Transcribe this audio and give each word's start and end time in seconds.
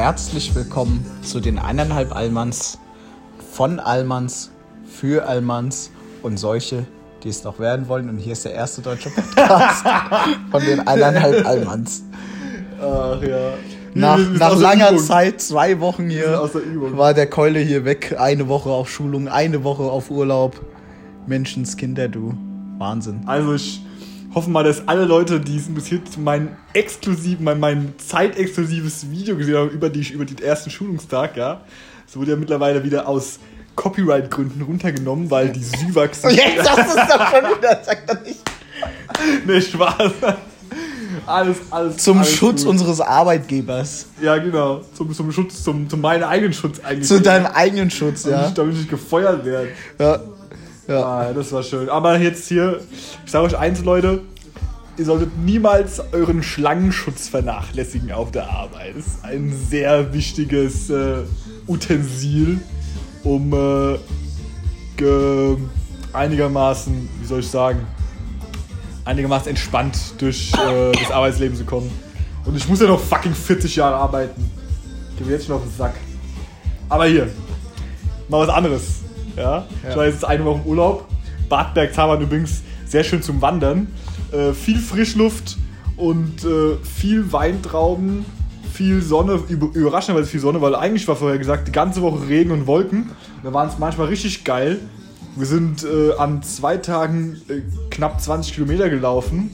herzlich 0.00 0.54
willkommen 0.54 1.04
zu 1.20 1.40
den 1.40 1.58
eineinhalb 1.58 2.16
Allmanns 2.16 2.78
von 3.52 3.78
Allmanns 3.78 4.50
für 4.86 5.28
Allmanns 5.28 5.90
und 6.22 6.38
solche, 6.38 6.86
die 7.22 7.28
es 7.28 7.44
noch 7.44 7.58
werden 7.58 7.86
wollen. 7.86 8.08
Und 8.08 8.16
hier 8.16 8.32
ist 8.32 8.46
der 8.46 8.54
erste 8.54 8.80
deutsche 8.80 9.10
Podcast 9.10 9.84
von 10.50 10.64
den 10.64 10.88
eineinhalb 10.88 11.46
Allmanns. 11.46 12.02
Ach 12.80 13.22
ja. 13.22 13.52
Nach, 13.92 14.16
nach 14.16 14.58
langer 14.58 14.92
Übung. 14.92 15.04
Zeit, 15.04 15.42
zwei 15.42 15.80
Wochen 15.80 16.08
hier, 16.08 16.48
der 16.50 16.96
war 16.96 17.12
der 17.12 17.26
Keule 17.28 17.60
hier 17.60 17.84
weg. 17.84 18.16
Eine 18.18 18.48
Woche 18.48 18.70
auf 18.70 18.88
Schulung, 18.88 19.28
eine 19.28 19.64
Woche 19.64 19.82
auf 19.82 20.10
Urlaub. 20.10 20.58
Menschenskinder, 21.26 22.08
du. 22.08 22.32
Wahnsinn. 22.78 23.20
Also 23.26 23.52
ich 23.52 23.82
hoffe 24.34 24.50
mal, 24.50 24.62
dass 24.64 24.86
alle 24.88 25.04
Leute, 25.04 25.40
die 25.40 25.56
es 25.56 25.64
bis 25.72 25.90
jetzt 25.90 26.18
mein 26.18 26.56
exklusiv, 26.72 27.40
mein, 27.40 27.58
mein 27.60 27.94
zeitexklusives 27.98 29.10
Video 29.10 29.36
gesehen 29.36 29.56
haben 29.56 29.70
über, 29.70 29.88
die, 29.88 30.06
über 30.12 30.24
den 30.24 30.38
ersten 30.38 30.70
Schulungstag, 30.70 31.36
ja. 31.36 31.60
Es 32.08 32.16
wurde 32.16 32.32
ja 32.32 32.36
mittlerweile 32.36 32.82
wieder 32.84 33.06
aus 33.08 33.38
Copyright-Gründen 33.76 34.62
runtergenommen, 34.62 35.30
weil 35.30 35.50
die 35.50 35.62
Syvax. 35.62 36.22
Jetzt 36.30 36.68
hast 36.68 36.94
du 36.96 37.00
es 37.00 37.08
doch 37.08 37.30
schon 37.30 37.58
wieder, 37.58 37.80
sag 37.86 38.06
doch 38.06 38.20
nicht. 38.24 38.40
nee, 39.46 39.60
Spaß. 39.60 40.12
Alles, 41.26 41.56
alles. 41.70 41.96
Zum 41.98 42.18
alles 42.18 42.32
Schutz 42.32 42.62
gut. 42.62 42.70
unseres 42.70 43.00
Arbeitgebers. 43.00 44.06
Ja, 44.20 44.38
genau. 44.38 44.80
Zum, 44.94 45.12
zum 45.12 45.30
Schutz, 45.32 45.62
zum, 45.62 45.88
zum 45.88 46.00
meinen 46.00 46.22
eigenen 46.24 46.52
Schutz 46.52 46.80
eigentlich. 46.80 47.08
Zu 47.08 47.20
deinem 47.20 47.46
eigenen 47.46 47.90
Schutz, 47.90 48.22
Damit 48.22 48.38
ja. 48.40 48.48
ich- 48.48 48.54
Damit 48.54 48.72
ich 48.74 48.78
nicht 48.80 48.90
gefeuert 48.90 49.44
werde. 49.44 49.68
Ja. 49.98 50.20
Ja. 50.90 51.04
Ah, 51.04 51.32
das 51.32 51.52
war 51.52 51.62
schön. 51.62 51.88
Aber 51.88 52.18
jetzt 52.18 52.48
hier, 52.48 52.80
ich 53.24 53.30
sage 53.30 53.46
euch 53.46 53.56
eins, 53.56 53.84
Leute. 53.84 54.22
Ihr 54.98 55.04
solltet 55.04 55.38
niemals 55.38 56.02
euren 56.12 56.42
Schlangenschutz 56.42 57.28
vernachlässigen 57.28 58.10
auf 58.10 58.32
der 58.32 58.50
Arbeit. 58.50 58.96
Das 58.96 59.06
ist 59.06 59.24
ein 59.24 59.56
sehr 59.70 60.12
wichtiges 60.12 60.90
äh, 60.90 61.18
Utensil, 61.68 62.60
um 63.22 63.52
äh, 63.52 63.98
ge, 64.96 65.56
einigermaßen, 66.12 67.08
wie 67.20 67.26
soll 67.26 67.40
ich 67.40 67.48
sagen, 67.48 67.86
einigermaßen 69.04 69.48
entspannt 69.48 69.96
durch 70.18 70.52
äh, 70.54 70.90
das 70.90 71.12
Arbeitsleben 71.12 71.56
zu 71.56 71.64
kommen. 71.64 71.90
Und 72.44 72.56
ich 72.56 72.68
muss 72.68 72.80
ja 72.80 72.88
noch 72.88 73.00
fucking 73.00 73.32
40 73.32 73.76
Jahre 73.76 73.94
arbeiten. 73.94 74.50
Ich 75.12 75.18
gebe 75.18 75.30
jetzt 75.30 75.46
schon 75.46 75.54
auf 75.54 75.62
den 75.62 75.72
Sack. 75.72 75.94
Aber 76.88 77.06
hier, 77.06 77.30
mal 78.28 78.40
was 78.40 78.48
anderes. 78.48 78.99
Ja? 79.36 79.66
Ich 79.88 79.96
war 79.96 80.06
jetzt 80.06 80.24
eine 80.24 80.44
Woche 80.44 80.60
im 80.64 80.66
Urlaub. 80.66 81.08
Bad 81.48 81.74
Bergzabern 81.74 82.20
übrigens 82.20 82.62
sehr 82.86 83.04
schön 83.04 83.22
zum 83.22 83.40
Wandern. 83.40 83.88
Äh, 84.32 84.52
viel 84.52 84.78
Frischluft 84.78 85.56
und 85.96 86.44
äh, 86.44 86.76
viel 86.84 87.32
Weintrauben, 87.32 88.24
viel 88.72 89.02
Sonne, 89.02 89.40
über, 89.48 89.68
überraschenderweise 89.74 90.30
viel 90.30 90.40
Sonne, 90.40 90.60
weil 90.60 90.74
eigentlich 90.74 91.06
war 91.08 91.16
vorher 91.16 91.38
gesagt, 91.38 91.68
die 91.68 91.72
ganze 91.72 92.02
Woche 92.02 92.28
Regen 92.28 92.50
und 92.50 92.66
Wolken. 92.66 93.10
Da 93.42 93.52
waren 93.52 93.68
es 93.68 93.78
manchmal 93.78 94.06
richtig 94.08 94.44
geil. 94.44 94.78
Wir 95.36 95.46
sind 95.46 95.84
äh, 95.84 96.14
an 96.18 96.42
zwei 96.42 96.76
Tagen 96.76 97.40
äh, 97.48 97.60
knapp 97.90 98.20
20 98.20 98.54
Kilometer 98.54 98.88
gelaufen. 98.88 99.50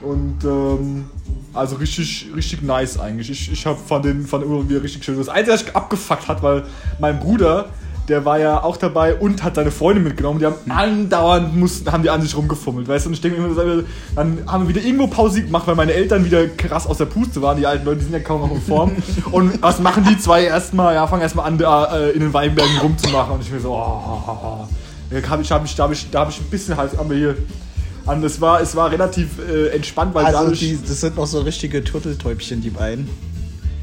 Und 0.00 0.44
ähm, 0.44 1.06
also 1.54 1.76
richtig, 1.76 2.28
richtig 2.34 2.62
nice 2.62 2.98
eigentlich. 2.98 3.30
Ich, 3.30 3.50
ich 3.52 3.66
habe 3.66 3.78
von 3.78 4.02
den 4.02 4.26
von 4.26 4.40
den 4.40 4.50
Urlaub 4.50 4.68
wieder 4.68 4.82
richtig 4.82 5.04
schön. 5.04 5.16
Das 5.16 5.28
Einzige, 5.28 5.54
was 5.54 5.62
ich 5.62 5.74
abgefuckt 5.74 6.28
hat, 6.28 6.42
weil 6.42 6.64
mein 7.00 7.18
Bruder, 7.18 7.70
der 8.08 8.24
war 8.24 8.38
ja 8.38 8.62
auch 8.62 8.76
dabei 8.76 9.14
und 9.14 9.42
hat 9.42 9.56
seine 9.56 9.70
Freunde 9.70 10.00
mitgenommen. 10.00 10.38
Die 10.38 10.46
haben 10.46 10.56
andauernd 10.68 11.54
mussten, 11.54 11.90
haben 11.92 12.02
die 12.02 12.10
an 12.10 12.22
sich 12.22 12.36
rumgefummelt, 12.36 12.88
weißt 12.88 13.04
du? 13.04 13.10
Und 13.10 13.14
ich 13.14 13.20
denke 13.20 13.40
mir 13.40 13.48
immer, 13.48 13.82
dann 14.14 14.38
haben 14.46 14.66
wir 14.66 14.74
wieder 14.74 14.84
irgendwo 14.84 15.06
Pause 15.08 15.42
gemacht, 15.42 15.66
weil 15.66 15.74
meine 15.74 15.92
Eltern 15.92 16.24
wieder 16.24 16.46
krass 16.46 16.86
aus 16.86 16.98
der 16.98 17.04
Puste 17.04 17.42
waren. 17.42 17.58
Die 17.58 17.66
alten 17.66 17.84
Leute, 17.84 17.98
die 17.98 18.04
sind 18.04 18.14
ja 18.14 18.20
kaum 18.20 18.40
noch 18.40 18.50
in 18.50 18.62
Form. 18.62 18.92
und 19.30 19.60
was 19.62 19.80
machen 19.80 20.06
die 20.08 20.18
zwei 20.18 20.44
erstmal? 20.44 20.94
Ja, 20.94 21.06
fangen 21.06 21.22
erstmal 21.22 21.46
an, 21.46 21.58
da, 21.58 21.96
äh, 21.96 22.10
in 22.10 22.20
den 22.20 22.32
Weinbergen 22.32 22.78
rumzumachen. 22.78 23.34
Und 23.34 23.42
ich 23.42 23.50
mir 23.50 23.60
so, 23.60 23.72
oh, 23.72 24.66
da 25.10 25.28
habe 25.28 25.42
ich, 25.42 25.52
hab 25.52 25.64
ich, 25.64 25.74
da 25.74 25.84
hab 25.84 25.92
ich, 25.92 26.10
da 26.10 26.20
hab 26.20 26.30
ich 26.30 26.40
ein 26.40 26.50
bisschen 26.50 26.76
Hals, 26.76 26.98
aber 26.98 27.14
hier. 27.14 27.36
Und 28.06 28.24
es 28.24 28.40
war, 28.40 28.62
es 28.62 28.74
war 28.74 28.90
relativ 28.90 29.38
äh, 29.38 29.68
entspannt, 29.68 30.14
weil 30.14 30.24
Also 30.24 30.50
die, 30.50 30.78
das 30.80 31.02
sind 31.02 31.16
noch 31.16 31.26
so 31.26 31.40
richtige 31.40 31.84
Turteltäubchen, 31.84 32.62
die 32.62 32.70
beiden. 32.70 33.08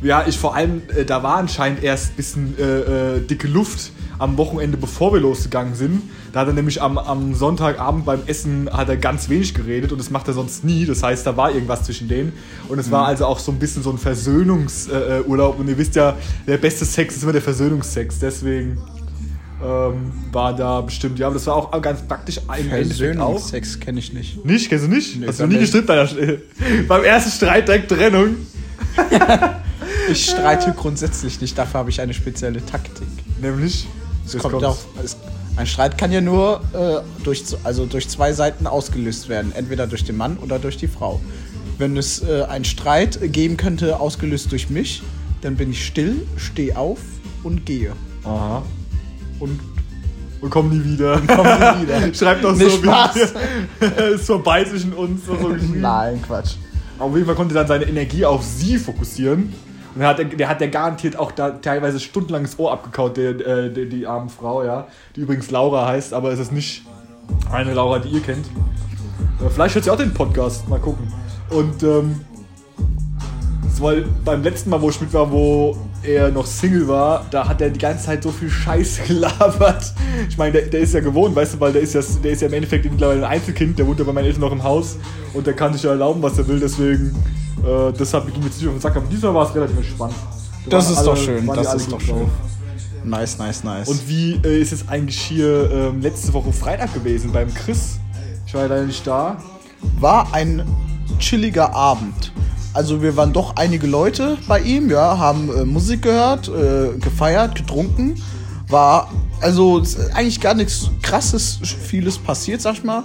ja, 0.01 0.25
ich 0.27 0.39
vor 0.39 0.55
allem, 0.55 0.81
äh, 0.97 1.05
da 1.05 1.21
war 1.21 1.37
anscheinend 1.37 1.83
erst 1.83 2.11
ein 2.11 2.15
bisschen 2.15 2.55
äh, 2.57 3.17
äh, 3.17 3.21
dicke 3.21 3.47
Luft 3.47 3.91
am 4.19 4.37
Wochenende, 4.37 4.77
bevor 4.77 5.13
wir 5.13 5.19
losgegangen 5.19 5.75
sind. 5.75 6.01
Da 6.33 6.41
hat 6.41 6.47
er 6.47 6.53
nämlich 6.53 6.81
am, 6.81 6.97
am 6.97 7.33
Sonntagabend 7.33 8.05
beim 8.05 8.21
Essen 8.25 8.69
hat 8.71 8.89
er 8.89 8.97
ganz 8.97 9.29
wenig 9.29 9.53
geredet 9.53 9.91
und 9.91 9.97
das 9.97 10.09
macht 10.09 10.27
er 10.27 10.33
sonst 10.33 10.63
nie. 10.63 10.85
Das 10.85 11.03
heißt, 11.03 11.25
da 11.25 11.37
war 11.37 11.51
irgendwas 11.51 11.83
zwischen 11.83 12.07
denen. 12.07 12.33
Und 12.67 12.79
es 12.79 12.91
war 12.91 13.05
also 13.05 13.25
auch 13.25 13.39
so 13.39 13.51
ein 13.51 13.59
bisschen 13.59 13.83
so 13.83 13.91
ein 13.91 13.97
Versöhnungsurlaub. 13.97 15.25
Äh, 15.25 15.29
Urlaub. 15.29 15.59
und 15.59 15.67
ihr 15.67 15.77
wisst 15.77 15.95
ja, 15.95 16.15
der 16.47 16.57
beste 16.57 16.85
Sex 16.85 17.15
ist 17.15 17.23
immer 17.23 17.33
der 17.33 17.41
Versöhnungsex. 17.41 18.19
Deswegen 18.19 18.77
ähm, 19.63 20.11
war 20.31 20.55
da 20.55 20.81
bestimmt, 20.81 21.19
ja, 21.19 21.27
aber 21.27 21.35
das 21.35 21.47
war 21.47 21.55
auch 21.55 21.81
ganz 21.81 22.01
praktisch 22.01 22.39
auch. 22.47 22.55
Versöhnungsex 22.55 23.79
kenne 23.79 23.99
ich 23.99 24.13
nicht. 24.13 24.45
Nicht? 24.45 24.69
Kennst 24.69 24.85
du 24.85 24.89
nicht? 24.89 25.19
Nee, 25.19 25.27
Hast 25.27 25.39
du 25.39 25.47
nie 25.47 25.59
gestritten? 25.59 25.91
Alter? 25.91 26.15
Beim 26.87 27.03
ersten 27.03 27.31
Streit 27.31 27.67
direkt 27.67 27.89
Trennung. 27.89 28.35
Ich 30.09 30.25
streite 30.25 30.73
grundsätzlich 30.77 31.41
nicht, 31.41 31.57
dafür 31.57 31.79
habe 31.79 31.89
ich 31.89 31.99
eine 31.99 32.13
spezielle 32.13 32.63
Taktik. 32.63 33.07
Nämlich? 33.41 33.87
Es 34.25 34.33
Jetzt 34.33 34.41
kommt 34.43 34.63
auf, 34.63 34.85
es, 35.03 35.17
ein 35.55 35.67
Streit 35.67 35.97
kann 35.97 36.11
ja 36.11 36.19
nur 36.21 36.61
äh, 36.73 37.23
durch, 37.23 37.43
also 37.63 37.85
durch 37.85 38.09
zwei 38.09 38.33
Seiten 38.33 38.67
ausgelöst 38.67 39.29
werden, 39.29 39.51
entweder 39.55 39.87
durch 39.87 40.03
den 40.03 40.17
Mann 40.17 40.37
oder 40.37 40.59
durch 40.59 40.77
die 40.77 40.87
Frau. 40.87 41.21
Wenn 41.77 41.95
es 41.97 42.23
äh, 42.23 42.43
einen 42.43 42.65
Streit 42.65 43.19
geben 43.31 43.55
könnte, 43.57 43.99
ausgelöst 43.99 44.51
durch 44.51 44.69
mich, 44.69 45.01
dann 45.41 45.55
bin 45.55 45.71
ich 45.71 45.85
still, 45.85 46.25
stehe 46.37 46.77
auf 46.77 46.99
und 47.43 47.65
gehe. 47.65 47.93
Aha. 48.23 48.63
Und 49.39 49.59
Und 50.41 50.49
komm 50.49 50.69
nie 50.69 50.83
wieder. 50.93 51.19
komme 51.27 51.75
nie 51.77 51.83
wieder. 51.83 52.13
Schreib 52.13 52.41
doch 52.41 52.55
Nicht 52.55 52.71
so, 52.71 52.77
Spaß. 52.83 53.15
wie 53.79 53.85
ist 54.15 54.25
vorbei 54.25 54.63
zwischen 54.65 54.93
uns. 54.93 55.25
So. 55.25 55.33
Nein, 55.73 56.21
Quatsch. 56.25 56.55
Auf 56.97 57.13
jeden 57.13 57.25
Fall 57.25 57.35
konnte 57.35 57.53
er 57.55 57.65
dann 57.65 57.67
seine 57.67 57.85
Energie 57.85 58.25
auf 58.25 58.43
sie 58.43 58.77
fokussieren. 58.77 59.53
Der 59.95 60.07
hat, 60.07 60.39
der 60.39 60.49
hat 60.49 60.59
der 60.59 60.67
garantiert 60.67 61.17
auch 61.17 61.31
da 61.31 61.51
teilweise 61.51 62.01
stundenlang 62.01 62.43
das 62.43 62.59
Ohr 62.59 62.73
abgekaut, 62.73 63.15
der, 63.15 63.29
äh, 63.31 63.71
der, 63.71 63.85
die 63.85 64.05
arme 64.05 64.29
Frau, 64.29 64.63
ja. 64.63 64.87
Die 65.15 65.21
übrigens 65.21 65.49
Laura 65.51 65.87
heißt, 65.87 66.13
aber 66.13 66.31
es 66.31 66.39
ist 66.39 66.51
nicht 66.51 66.85
eine 67.51 67.73
Laura, 67.73 67.99
die 67.99 68.09
ihr 68.09 68.21
kennt. 68.21 68.45
Äh, 68.45 69.49
Vielleicht 69.49 69.75
hört 69.75 69.85
sie 69.85 69.91
auch 69.91 69.97
den 69.97 70.13
Podcast, 70.13 70.67
mal 70.67 70.79
gucken. 70.79 71.11
Und 71.49 71.81
ähm, 71.83 72.19
das 73.63 73.79
war 73.79 73.93
beim 74.25 74.43
letzten 74.43 74.69
Mal, 74.69 74.81
wo 74.81 74.89
ich 74.89 74.99
mit 74.99 75.13
war, 75.13 75.31
wo 75.31 75.77
er 76.07 76.29
noch 76.31 76.45
Single 76.45 76.87
war, 76.87 77.25
da 77.31 77.47
hat 77.47 77.61
er 77.61 77.69
die 77.69 77.79
ganze 77.79 78.05
Zeit 78.05 78.23
so 78.23 78.31
viel 78.31 78.49
Scheiße 78.49 79.03
gelabert. 79.07 79.93
Ich 80.29 80.37
meine, 80.37 80.53
der, 80.53 80.61
der 80.63 80.79
ist 80.81 80.93
ja 80.93 80.99
gewohnt, 80.99 81.35
weißt 81.35 81.55
du, 81.55 81.59
weil 81.59 81.73
der 81.73 81.81
ist 81.81 81.93
ja, 81.93 82.01
der 82.23 82.31
ist 82.31 82.41
ja 82.41 82.47
im 82.47 82.53
Endeffekt 82.53 82.85
mittlerweile 82.89 83.25
ein 83.25 83.31
Einzelkind, 83.33 83.77
der 83.79 83.87
wohnt 83.87 83.99
ja 83.99 84.05
bei 84.05 84.13
meinen 84.13 84.25
Eltern 84.25 84.41
noch 84.41 84.51
im 84.51 84.63
Haus 84.63 84.97
und 85.33 85.45
der 85.47 85.53
kann 85.53 85.73
sich 85.73 85.83
ja 85.83 85.91
erlauben, 85.91 86.21
was 86.21 86.37
er 86.37 86.47
will, 86.47 86.59
deswegen, 86.59 87.15
äh, 87.63 87.91
deshalb 87.97 88.25
ging 88.31 88.39
mir 88.39 88.45
jetzt 88.47 88.57
nicht 88.59 88.67
auf 88.67 88.75
den 88.75 88.81
Sack, 88.81 88.95
aber 88.95 89.05
diesmal 89.07 89.33
war 89.33 89.47
es 89.49 89.55
relativ 89.55 89.77
entspannt. 89.77 90.13
Da 90.65 90.77
Das 90.77 90.89
ist 90.89 90.97
alle- 90.97 91.05
doch 91.07 91.17
schön, 91.17 91.47
das 91.47 91.73
ist 91.75 91.91
doch 91.91 92.01
schön. 92.01 92.15
drauf. 92.19 92.29
Nice, 93.03 93.37
nice, 93.37 93.63
nice. 93.63 93.87
Und 93.87 94.07
wie 94.09 94.39
äh, 94.43 94.59
ist 94.61 94.73
es 94.73 94.87
eigentlich 94.89 95.19
hier 95.19 95.69
ähm, 95.71 96.01
letzte 96.01 96.33
Woche 96.33 96.51
Freitag 96.51 96.91
gewesen 96.93 97.31
beim 97.31 97.53
Chris? 97.53 97.99
Ich 98.47 98.53
war 98.55 98.61
ja 98.61 98.67
leider 98.67 98.85
nicht 98.85 99.05
da. 99.05 99.37
war 99.99 100.27
ein 100.33 100.63
chilliger 101.19 101.73
Abend. 101.75 102.31
Also 102.75 103.01
wir 103.01 103.15
waren 103.15 103.31
doch 103.31 103.55
einige 103.55 103.87
Leute 103.87 104.37
bei 104.49 104.59
ihm, 104.59 104.89
ja, 104.89 105.17
haben 105.17 105.49
äh, 105.49 105.63
Musik 105.63 106.01
gehört, 106.01 106.49
äh, 106.49 106.97
gefeiert, 106.99 107.55
getrunken. 107.55 108.21
War 108.67 109.09
also 109.39 109.81
eigentlich 110.13 110.41
gar 110.41 110.55
nichts 110.55 110.89
krasses, 111.01 111.57
vieles 111.63 112.17
passiert, 112.17 112.61
sag 112.61 112.73
ich 112.73 112.83
mal. 112.83 113.03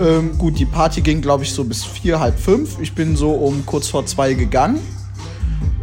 Ähm, 0.00 0.38
gut, 0.38 0.60
die 0.60 0.64
Party 0.64 1.00
ging, 1.00 1.20
glaube 1.22 1.42
ich, 1.42 1.52
so 1.52 1.64
bis 1.64 1.84
vier, 1.84 2.20
halb 2.20 2.38
fünf. 2.38 2.78
Ich 2.80 2.94
bin 2.94 3.16
so 3.16 3.32
um 3.32 3.66
kurz 3.66 3.88
vor 3.88 4.06
zwei 4.06 4.34
gegangen. 4.34 4.78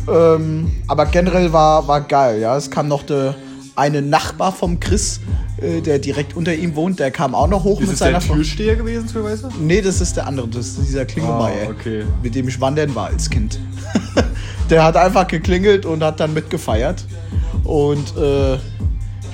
Ähm, 0.10 0.72
aber 0.88 1.06
generell 1.08 1.52
war, 1.52 1.86
war 1.86 2.00
geil, 2.00 2.40
ja. 2.40 2.56
Es 2.56 2.72
kam 2.72 2.88
noch 2.88 3.04
der 3.04 3.36
eine 3.76 4.02
Nachbar 4.02 4.54
vom 4.54 4.80
Chris, 4.80 5.20
äh, 5.62 5.82
der 5.82 6.00
direkt 6.00 6.36
unter 6.36 6.54
ihm 6.54 6.76
wohnt, 6.76 7.00
der 7.00 7.12
kam 7.12 7.34
auch 7.36 7.48
noch 7.48 7.64
hoch 7.64 7.80
Ist 7.82 7.90
mit 7.90 8.00
der 8.00 8.08
seiner 8.08 8.22
Frau. 8.22 8.36
Türsteher 8.36 8.76
gewesen, 8.76 9.08
zufälligerweise? 9.08 9.50
Nee, 9.60 9.82
das 9.82 10.02
ist 10.02 10.16
der 10.16 10.28
andere, 10.28 10.48
das 10.48 10.68
ist 10.68 10.80
dieser 10.88 11.06
Klingelmeier, 11.06 11.68
Ah, 11.68 11.72
okay. 11.72 12.04
mit 12.24 12.36
dem 12.36 12.48
ich 12.48 12.60
wandern 12.62 12.94
war 12.96 13.08
als 13.08 13.30
Kind. 13.30 13.60
der 14.70 14.84
hat 14.84 14.96
einfach 14.98 15.28
geklingelt 15.28 15.86
und 15.86 16.04
hat 16.04 16.20
dann 16.20 16.34
mitgefeiert 16.34 17.06
und 17.64 18.16
äh, 18.18 18.58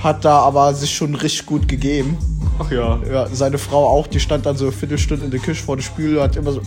hat 0.03 0.23
da 0.25 0.39
aber 0.39 0.73
sich 0.73 0.93
schon 0.95 1.15
richtig 1.15 1.45
gut 1.45 1.67
gegeben. 1.67 2.17
Ach 2.59 2.69
ja. 2.71 2.99
Ja, 3.11 3.27
seine 3.31 3.57
Frau 3.57 3.87
auch, 3.87 4.05
die 4.05 4.19
stand 4.19 4.45
dann 4.45 4.55
so 4.55 4.65
eine 4.65 4.73
Viertelstunde 4.73 5.25
in 5.25 5.31
der 5.31 5.39
Küche 5.39 5.63
vor 5.63 5.75
der 5.75 5.83
Spüle, 5.83 6.21
hat 6.21 6.35
immer 6.35 6.51
so 6.51 6.61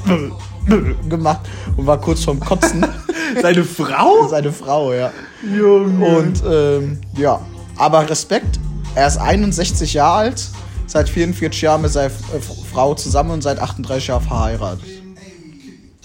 gemacht 1.08 1.40
und 1.76 1.86
war 1.86 2.00
kurz 2.00 2.24
vorm 2.24 2.40
Kotzen. 2.40 2.84
Seine 3.42 3.64
Frau? 3.64 4.28
seine 4.28 4.50
Frau, 4.52 4.92
ja. 4.92 5.10
Junge. 5.42 6.06
Und 6.18 6.42
ähm, 6.48 6.98
ja, 7.18 7.40
aber 7.76 8.08
Respekt, 8.08 8.58
er 8.96 9.06
ist 9.06 9.18
61 9.18 9.94
Jahre 9.94 10.16
alt, 10.18 10.48
seit 10.86 11.08
44 11.08 11.62
Jahren 11.62 11.82
mit 11.82 11.92
seiner 11.92 12.06
äh, 12.06 12.40
Frau 12.72 12.94
zusammen 12.94 13.30
und 13.30 13.42
seit 13.42 13.58
38 13.60 14.08
Jahren 14.08 14.22
verheiratet. 14.24 14.84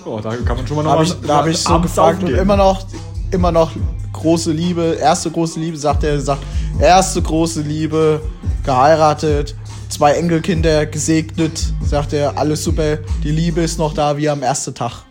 Oh, 0.06 0.20
da 0.22 0.36
kann 0.36 0.58
man 0.58 0.68
schon 0.68 0.78
mal 0.78 0.84
noch 0.84 0.92
Da 0.92 0.98
habe 0.98 1.06
mal- 1.08 1.14
ich, 1.16 1.28
da 1.28 1.36
hab 1.38 1.48
ich 1.48 1.58
so 1.58 1.80
gefragt 1.80 2.24
und 2.24 2.30
immer 2.32 2.58
noch, 2.58 2.86
immer 3.32 3.52
noch 3.52 3.72
große 4.14 4.52
Liebe, 4.52 4.98
erste 5.00 5.32
große 5.32 5.60
Liebe, 5.60 5.78
sagt 5.78 6.04
er, 6.04 6.20
sagt, 6.20 6.44
erste 6.80 7.22
große 7.22 7.62
Liebe, 7.62 8.22
geheiratet, 8.64 9.56
zwei 9.90 10.14
Enkelkinder 10.14 10.86
gesegnet, 10.86 11.74
sagt 11.84 12.14
er, 12.14 12.38
alles 12.38 12.64
super, 12.64 12.98
die 13.24 13.32
Liebe 13.32 13.62
ist 13.62 13.78
noch 13.80 13.94
da 13.94 14.18
wie 14.18 14.28
am 14.30 14.42
ersten 14.44 14.74
Tag. 14.76 15.04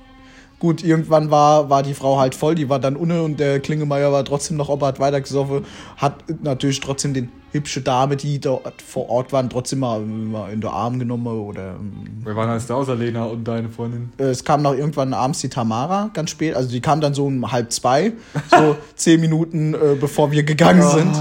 Gut, 0.59 0.85
irgendwann 0.85 1.31
war, 1.31 1.71
war 1.71 1.83
die 1.83 1.95
Frau 1.95 2.19
halt 2.19 2.35
voll, 2.35 2.55
die 2.55 2.69
war 2.69 2.79
dann 2.79 2.97
unne 2.97 3.23
und 3.23 3.41
der 3.41 3.61
Klingemeier 3.61 4.13
war 4.13 4.25
trotzdem 4.25 4.57
noch, 4.59 4.69
ob 4.69 4.83
er 4.83 4.89
hat 4.89 5.01
weitergesoffen, 5.01 5.65
hat 5.97 6.25
natürlich 6.43 6.81
trotzdem 6.81 7.15
den 7.15 7.31
hübsche 7.53 7.81
Dame, 7.81 8.17
die 8.17 8.39
dort 8.41 8.81
vor 8.83 9.09
Ort 9.11 9.33
waren, 9.33 9.51
trotzdem 9.51 9.81
mal, 9.81 10.01
mal 10.01 10.53
in 10.53 10.61
den 10.61 10.71
Arm 10.71 10.99
genommen 10.99 11.27
oder. 11.27 11.71
ähm, 11.81 11.93
Wer 12.25 12.37
waren 12.37 12.49
alles 12.51 12.67
da 12.67 12.75
außer 12.75 12.95
Lena 12.95 13.25
und 13.25 13.45
deine 13.47 13.69
Freundin? 13.69 14.13
äh, 14.19 14.25
Es 14.25 14.45
kam 14.45 14.63
noch 14.63 14.75
irgendwann 14.75 15.13
abends 15.15 15.41
die 15.41 15.49
Tamara, 15.49 16.11
ganz 16.13 16.31
spät. 16.31 16.55
Also 16.55 16.71
die 16.71 16.81
kam 16.81 17.01
dann 17.01 17.15
so 17.15 17.27
um 17.27 17.51
halb 17.51 17.73
zwei, 17.73 18.13
so 18.51 18.77
zehn 18.95 19.21
Minuten 19.21 19.75
äh, 19.75 19.97
bevor 20.01 20.31
wir 20.31 20.43
gegangen 20.43 20.83
sind. 20.83 21.13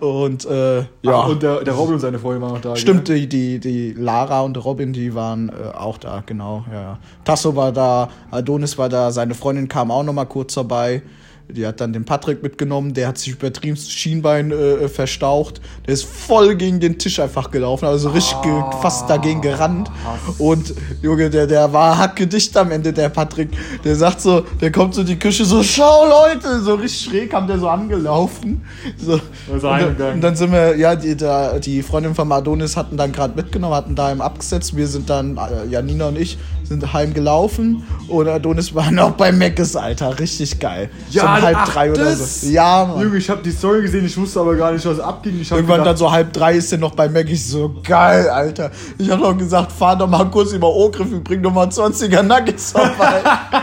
Und 0.00 0.44
äh, 0.44 0.78
ja, 0.78 0.86
Ja. 1.02 1.20
und 1.24 1.42
der, 1.42 1.62
der 1.64 1.74
Robin 1.74 1.94
und 1.94 2.00
seine 2.00 2.18
Freundin 2.18 2.42
waren 2.42 2.52
noch 2.54 2.60
da. 2.60 2.76
stimmt, 2.76 3.08
die, 3.08 3.28
die, 3.28 3.58
die 3.58 3.92
Lara 3.92 4.40
und 4.42 4.62
Robin, 4.64 4.92
die 4.92 5.14
waren 5.14 5.48
äh, 5.48 5.76
auch 5.76 5.98
da, 5.98 6.22
genau. 6.24 6.64
Ja. 6.72 6.80
ja. 6.82 6.98
Tasso 7.24 7.56
war 7.56 7.72
da, 7.72 8.08
Adonis 8.30 8.78
war 8.78 8.88
da, 8.88 9.10
seine 9.10 9.34
Freundin 9.34 9.68
kam 9.68 9.90
auch 9.90 10.02
noch 10.02 10.12
mal 10.12 10.24
kurz 10.26 10.54
vorbei. 10.54 11.02
Die 11.50 11.66
hat 11.66 11.80
dann 11.80 11.92
den 11.92 12.04
Patrick 12.06 12.42
mitgenommen, 12.42 12.94
der 12.94 13.08
hat 13.08 13.18
sich 13.18 13.34
übertrieben 13.34 13.76
das 13.76 13.90
Schienbein 13.90 14.50
äh, 14.50 14.88
verstaucht. 14.88 15.60
Der 15.86 15.92
ist 15.92 16.04
voll 16.04 16.56
gegen 16.56 16.80
den 16.80 16.98
Tisch 16.98 17.20
einfach 17.20 17.50
gelaufen, 17.50 17.84
also 17.84 18.08
richtig 18.08 18.40
ge 18.42 18.62
fast 18.80 19.10
dagegen 19.10 19.42
gerannt. 19.42 19.90
Und 20.38 20.74
Junge, 21.02 21.28
der, 21.28 21.46
der 21.46 21.70
war 21.72 21.98
hackgedicht 21.98 22.56
am 22.56 22.70
Ende, 22.70 22.94
der 22.94 23.10
Patrick. 23.10 23.50
Der 23.84 23.94
sagt 23.94 24.22
so, 24.22 24.40
der 24.60 24.72
kommt 24.72 24.94
so 24.94 25.02
in 25.02 25.06
die 25.06 25.18
Küche 25.18 25.44
so, 25.44 25.62
schau 25.62 26.06
Leute, 26.08 26.60
so 26.60 26.74
richtig 26.74 27.10
schräg 27.10 27.30
kam 27.30 27.46
der 27.46 27.58
so 27.58 27.68
angelaufen. 27.68 28.64
So. 28.96 29.20
er 29.52 29.88
Und, 29.88 30.00
und 30.00 30.20
dann 30.22 30.36
sind 30.36 30.50
wir, 30.50 30.76
ja, 30.76 30.96
die, 30.96 31.16
da, 31.16 31.58
die 31.58 31.82
Freundin 31.82 32.14
von 32.14 32.32
Adonis 32.32 32.76
hatten 32.76 32.96
dann 32.96 33.12
gerade 33.12 33.34
mitgenommen, 33.34 33.74
hatten 33.74 33.94
daheim 33.94 34.20
abgesetzt. 34.20 34.76
Wir 34.76 34.86
sind 34.86 35.10
dann, 35.10 35.36
äh, 35.36 35.66
Janina 35.68 36.08
und 36.08 36.18
ich, 36.18 36.38
sind 36.64 36.92
heimgelaufen 36.92 37.82
und 38.08 38.28
Adonis 38.28 38.74
war 38.74 38.90
noch 38.90 39.12
bei 39.12 39.32
Meckes, 39.32 39.76
Alter. 39.76 40.18
Richtig 40.18 40.58
geil. 40.58 40.90
Ja, 41.10 41.33
so 41.33 41.33
um 41.38 41.42
halb 41.42 41.56
ach, 41.58 41.68
drei 41.72 41.90
oder 41.90 42.16
so. 42.16 42.46
Ja, 42.48 42.84
Mann. 42.84 43.02
Junge, 43.02 43.16
ich 43.18 43.30
habe 43.30 43.42
die 43.42 43.50
Story 43.50 43.82
gesehen, 43.82 44.04
ich 44.04 44.16
wusste 44.16 44.40
aber 44.40 44.54
gar 44.56 44.72
nicht, 44.72 44.84
was 44.86 45.00
abging. 45.00 45.40
Ich 45.40 45.50
Irgendwann 45.50 45.78
gedacht, 45.78 45.88
dann 45.88 45.96
so 45.96 46.10
halb 46.10 46.32
drei 46.32 46.54
ist 46.54 46.72
er 46.72 46.78
noch 46.78 46.94
bei 46.94 47.08
Mac. 47.08 47.28
Ich 47.28 47.46
so, 47.46 47.74
geil, 47.82 48.28
Alter. 48.28 48.70
Ich 48.98 49.10
hab 49.10 49.20
noch 49.20 49.36
gesagt, 49.36 49.72
fahr 49.72 49.96
doch 49.96 50.08
mal 50.08 50.30
kurz 50.30 50.52
über 50.52 50.68
Ogriff 50.68 51.12
und 51.12 51.24
bring 51.24 51.42
doch 51.42 51.52
mal 51.52 51.68
20er 51.68 52.22
Nuggets 52.22 52.72
vorbei. 52.72 53.22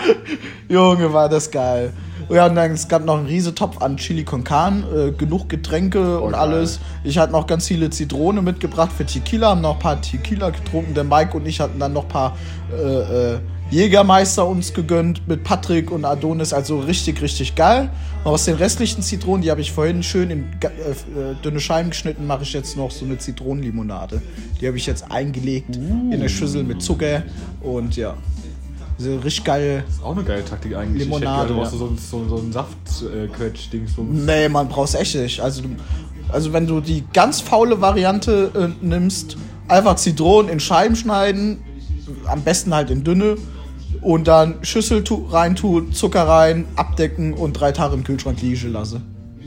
Junge, 0.69 1.11
war 1.11 1.29
das 1.29 1.49
geil. 1.49 1.91
Ja, 2.31 2.45
und 2.45 2.55
dann, 2.55 2.71
es 2.71 2.87
gab 2.87 3.03
noch 3.03 3.17
einen 3.17 3.27
riesen 3.27 3.53
Topf 3.55 3.81
an 3.81 3.97
Chili 3.97 4.23
con 4.23 4.45
Carne, 4.45 4.85
äh, 4.85 5.11
genug 5.11 5.49
Getränke 5.49 6.19
und 6.21 6.31
geil. 6.31 6.39
alles. 6.39 6.79
Ich 7.03 7.17
hatte 7.17 7.33
noch 7.33 7.45
ganz 7.45 7.67
viele 7.67 7.89
Zitrone 7.89 8.41
mitgebracht 8.41 8.91
für 8.95 9.05
Tequila, 9.05 9.49
haben 9.49 9.61
noch 9.61 9.73
ein 9.73 9.79
paar 9.79 10.01
Tequila 10.01 10.49
getrunken. 10.51 10.93
Der 10.93 11.03
Mike 11.03 11.35
und 11.35 11.45
ich 11.45 11.59
hatten 11.59 11.77
dann 11.77 11.91
noch 11.91 12.03
ein 12.03 12.09
paar 12.09 12.37
äh, 12.71 13.33
äh, 13.33 13.39
Jägermeister 13.69 14.47
uns 14.47 14.73
gegönnt 14.73 15.27
mit 15.27 15.43
Patrick 15.43 15.91
und 15.91 16.05
Adonis. 16.05 16.53
Also 16.53 16.79
richtig, 16.79 17.21
richtig 17.21 17.55
geil. 17.55 17.89
Und 18.23 18.31
aus 18.31 18.45
den 18.45 18.55
restlichen 18.55 19.01
Zitronen, 19.01 19.41
die 19.41 19.51
habe 19.51 19.59
ich 19.59 19.73
vorhin 19.73 20.01
schön 20.01 20.29
in 20.29 20.43
äh, 20.61 20.67
äh, 20.67 21.35
dünne 21.43 21.59
Scheiben 21.59 21.89
geschnitten, 21.89 22.27
mache 22.27 22.43
ich 22.43 22.53
jetzt 22.53 22.77
noch 22.77 22.91
so 22.91 23.03
eine 23.03 23.17
Zitronenlimonade. 23.17 24.21
Die 24.61 24.67
habe 24.67 24.77
ich 24.77 24.85
jetzt 24.85 25.11
eingelegt 25.11 25.75
in 25.75 26.19
der 26.19 26.29
Schüssel 26.29 26.63
mit 26.63 26.81
Zucker 26.81 27.23
und 27.61 27.97
ja. 27.97 28.15
So 29.03 29.17
richtig 29.17 29.43
geil. 29.43 29.83
ist 29.89 30.03
auch 30.03 30.15
eine 30.15 30.23
geile 30.23 30.43
Taktik 30.45 30.75
eigentlich. 30.75 31.03
Limonade, 31.03 31.25
ich 31.25 31.39
hätte 31.41 31.53
gerne 31.53 31.63
ja. 31.63 31.69
so, 31.69 31.95
so, 31.95 32.27
so 32.29 32.37
ein 32.37 32.51
Saftquetsch-Ding. 32.51 33.87
So. 33.87 34.03
Nee, 34.03 34.49
man 34.49 34.67
brauchst 34.67 34.95
echt 34.95 35.15
nicht. 35.15 35.39
Also, 35.39 35.61
du- 35.63 35.69
also 36.31 36.53
wenn 36.53 36.67
du 36.67 36.79
die 36.81 37.03
ganz 37.13 37.41
faule 37.41 37.81
Variante 37.81 38.51
äh, 38.81 38.85
nimmst, 38.85 39.37
einfach 39.67 39.95
Zitronen 39.95 40.49
in 40.51 40.59
Scheiben 40.59 40.95
schneiden, 40.95 41.59
am 42.25 42.41
besten 42.41 42.73
halt 42.73 42.89
in 42.89 43.03
dünne 43.03 43.37
und 44.01 44.27
dann 44.27 44.55
Schüssel 44.63 45.03
tu, 45.03 45.25
reintun, 45.29 45.91
Zucker 45.93 46.27
rein, 46.27 46.65
abdecken 46.75 47.33
und 47.33 47.53
drei 47.53 47.71
Tage 47.71 47.93
im 47.95 48.03
Kühlschrank 48.03 48.41
liegen 48.41 48.71
lassen. 48.71 49.03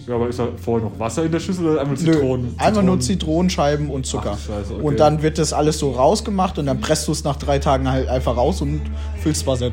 Ja, 0.06 0.17
aber 0.17 0.29
ist 0.29 0.39
da 0.39 0.49
vorher 0.62 0.89
noch 0.89 0.99
Wasser 0.99 1.25
in 1.25 1.33
der 1.33 1.41
Schüssel 1.41 1.67
oder 1.67 1.81
einfach 1.81 1.97
Nö, 1.97 2.12
Zitronen? 2.12 2.45
nur 2.45 2.59
Zitronen. 2.59 3.01
Zitronenscheiben 3.01 3.91
und 3.91 4.06
Zucker. 4.06 4.33
Ach, 4.35 4.39
scheiße, 4.39 4.75
okay. 4.75 4.83
Und 4.83 5.01
dann 5.01 5.23
wird 5.23 5.39
das 5.39 5.53
alles 5.53 5.79
so 5.79 5.93
rausgemacht 5.93 6.59
und 6.59 6.67
dann 6.67 6.81
presst 6.81 7.09
du 7.09 7.12
es 7.12 7.25
nach 7.25 7.37
drei 7.37 7.59
Tagen 7.59 7.91
halt 7.91 8.09
einfach 8.09 8.37
raus 8.37 8.61
und 8.61 8.83
füllst 9.23 9.47
Wasser 9.47 9.71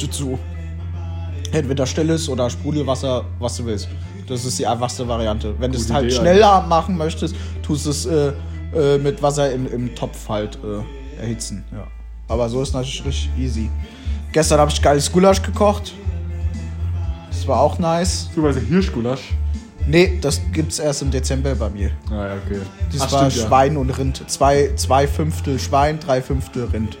dazu. 0.00 0.38
Entweder 1.52 1.86
stilles 1.86 2.28
oder 2.28 2.48
Sprudelwasser, 2.48 3.24
was 3.38 3.56
du 3.56 3.66
willst. 3.66 3.88
Das 4.26 4.44
ist 4.44 4.58
die 4.58 4.66
einfachste 4.66 5.08
Variante. 5.08 5.54
Wenn 5.58 5.72
du 5.72 5.78
es 5.78 5.90
halt 5.90 6.06
Idee 6.06 6.16
schneller 6.16 6.62
machen 6.62 6.96
möchtest, 6.96 7.34
tust 7.62 7.86
es 7.86 8.06
äh, 8.06 8.32
äh, 8.74 8.98
mit 8.98 9.22
Wasser 9.22 9.50
im, 9.52 9.66
im 9.66 9.94
Topf 9.94 10.28
halt 10.28 10.58
äh, 10.62 11.20
erhitzen. 11.20 11.64
Ja. 11.72 11.86
Aber 12.28 12.48
so 12.48 12.60
ist 12.60 12.74
natürlich 12.74 13.04
richtig 13.06 13.30
easy. 13.38 13.70
Gestern 14.32 14.60
habe 14.60 14.70
ich 14.70 14.80
geiles 14.82 15.10
Gulasch 15.10 15.42
gekocht. 15.42 15.94
War 17.48 17.60
auch 17.60 17.78
nice. 17.78 18.26
Beziehungsweise 18.26 18.60
Hirschgulasch. 18.60 19.32
Nee, 19.86 20.18
das 20.20 20.42
gibt's 20.52 20.78
erst 20.78 21.00
im 21.00 21.10
Dezember 21.10 21.54
bei 21.54 21.70
mir. 21.70 21.92
Ah 22.10 22.26
ja, 22.26 22.34
okay. 22.34 22.60
Das 22.92 23.00
Ach, 23.00 23.12
war 23.12 23.30
stimmt, 23.30 23.42
ja. 23.42 23.48
Schwein 23.48 23.76
und 23.78 23.88
Rind. 23.88 24.22
Zwei, 24.28 24.72
zwei 24.76 25.06
Fünftel 25.06 25.58
Schwein, 25.58 25.98
drei 25.98 26.20
Fünftel 26.20 26.64
Rind. 26.66 26.98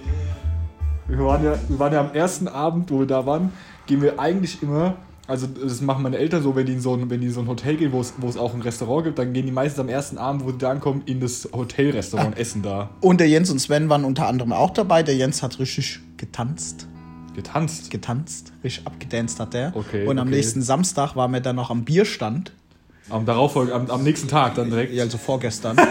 Wir 1.06 1.18
waren, 1.18 1.44
ja, 1.44 1.54
wir 1.68 1.78
waren 1.78 1.92
ja 1.92 2.00
am 2.00 2.14
ersten 2.14 2.48
Abend, 2.48 2.90
wo 2.90 3.00
wir 3.00 3.06
da 3.06 3.26
waren, 3.26 3.52
gehen 3.84 4.00
wir 4.00 4.18
eigentlich 4.18 4.62
immer, 4.62 4.96
also 5.26 5.46
das 5.46 5.82
machen 5.82 6.02
meine 6.02 6.16
Eltern 6.16 6.42
so, 6.42 6.56
wenn 6.56 6.64
die 6.64 6.72
in 6.72 6.80
so 6.80 6.94
ein, 6.94 7.10
wenn 7.10 7.20
die 7.20 7.26
in 7.26 7.32
so 7.34 7.40
ein 7.40 7.48
Hotel 7.48 7.76
gehen, 7.76 7.92
wo 7.92 8.00
es, 8.00 8.14
wo 8.16 8.26
es 8.26 8.38
auch 8.38 8.54
ein 8.54 8.62
Restaurant 8.62 9.04
gibt, 9.04 9.18
dann 9.18 9.34
gehen 9.34 9.44
die 9.44 9.52
meistens 9.52 9.80
am 9.80 9.90
ersten 9.90 10.16
Abend, 10.16 10.44
wo 10.44 10.50
sie 10.50 10.56
da 10.56 10.70
ankommen, 10.70 11.02
in 11.04 11.20
das 11.20 11.46
Hotelrestaurant 11.52 12.28
und 12.28 12.38
essen 12.38 12.62
da. 12.62 12.88
Und 13.02 13.20
der 13.20 13.28
Jens 13.28 13.50
und 13.50 13.58
Sven 13.58 13.90
waren 13.90 14.06
unter 14.06 14.26
anderem 14.26 14.54
auch 14.54 14.70
dabei. 14.70 15.02
Der 15.02 15.14
Jens 15.14 15.42
hat 15.42 15.58
richtig 15.58 16.00
getanzt. 16.16 16.88
Getanzt. 17.38 17.92
Getanzt. 17.92 18.52
Richtig 18.64 18.84
abgedanzt 18.84 19.38
hat 19.38 19.54
der. 19.54 19.70
Okay, 19.76 20.06
Und 20.06 20.18
am 20.18 20.26
okay. 20.26 20.38
nächsten 20.38 20.60
Samstag 20.60 21.14
waren 21.14 21.32
wir 21.32 21.38
dann 21.38 21.54
noch 21.54 21.70
am 21.70 21.84
Bierstand. 21.84 22.50
Am 23.10 23.26
darauffolgenden, 23.26 23.88
am, 23.88 23.90
am 23.92 24.02
nächsten 24.02 24.26
Tag 24.26 24.56
dann 24.56 24.70
direkt. 24.70 24.92
Ja, 24.92 25.04
also 25.04 25.18
vorgestern. 25.18 25.76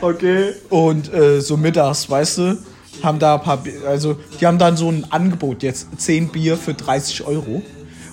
Okay. 0.00 0.52
und 0.68 1.12
äh, 1.12 1.40
so 1.40 1.56
mittags, 1.56 2.08
weißt 2.08 2.38
du, 2.38 2.58
haben 3.02 3.18
da 3.18 3.34
ein 3.34 3.42
paar, 3.42 3.56
Bier, 3.56 3.82
also 3.84 4.16
die 4.40 4.46
haben 4.46 4.56
dann 4.56 4.76
so 4.76 4.88
ein 4.88 5.04
Angebot 5.10 5.64
jetzt, 5.64 5.88
10 5.96 6.28
Bier 6.28 6.56
für 6.56 6.72
30 6.72 7.26
Euro. 7.26 7.56
Und 7.56 7.64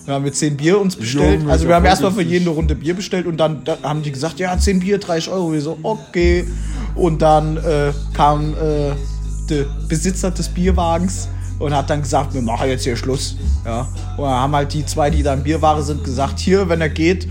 dann 0.07 0.15
haben 0.15 0.25
wir 0.25 0.33
10 0.33 0.57
Bier 0.57 0.81
uns 0.81 0.95
bestellt. 0.95 1.41
Junge, 1.41 1.51
also 1.51 1.67
wir 1.67 1.75
haben 1.75 1.85
erstmal 1.85 2.11
für 2.11 2.23
jeden 2.23 2.47
eine 2.47 2.55
Runde 2.55 2.73
Bier 2.73 2.95
bestellt 2.95 3.27
und 3.27 3.37
dann 3.37 3.63
da 3.65 3.77
haben 3.83 4.01
die 4.01 4.11
gesagt, 4.11 4.39
ja, 4.39 4.57
10 4.57 4.79
Bier, 4.79 4.97
30 4.97 5.31
Euro. 5.31 5.53
Wir 5.53 5.61
so, 5.61 5.77
okay. 5.83 6.47
Und 6.95 7.21
dann 7.21 7.57
äh, 7.57 7.93
kam 8.15 8.55
äh, 8.55 8.93
der 9.47 9.65
Besitzer 9.87 10.31
des 10.31 10.49
Bierwagens 10.49 11.29
und 11.59 11.73
hat 11.73 11.89
dann 11.89 12.01
gesagt, 12.01 12.33
wir 12.33 12.41
machen 12.41 12.69
jetzt 12.69 12.83
hier 12.83 12.95
Schluss. 12.95 13.35
Ja. 13.63 13.87
Und 14.17 14.23
dann 14.23 14.33
haben 14.33 14.55
halt 14.55 14.73
die 14.73 14.85
zwei, 14.85 15.09
die 15.09 15.23
da 15.23 15.33
im 15.33 15.43
Bierware 15.43 15.81
sind, 15.83 16.03
gesagt, 16.03 16.39
hier, 16.39 16.69
wenn 16.69 16.81
er 16.81 16.89
geht, 16.89 17.27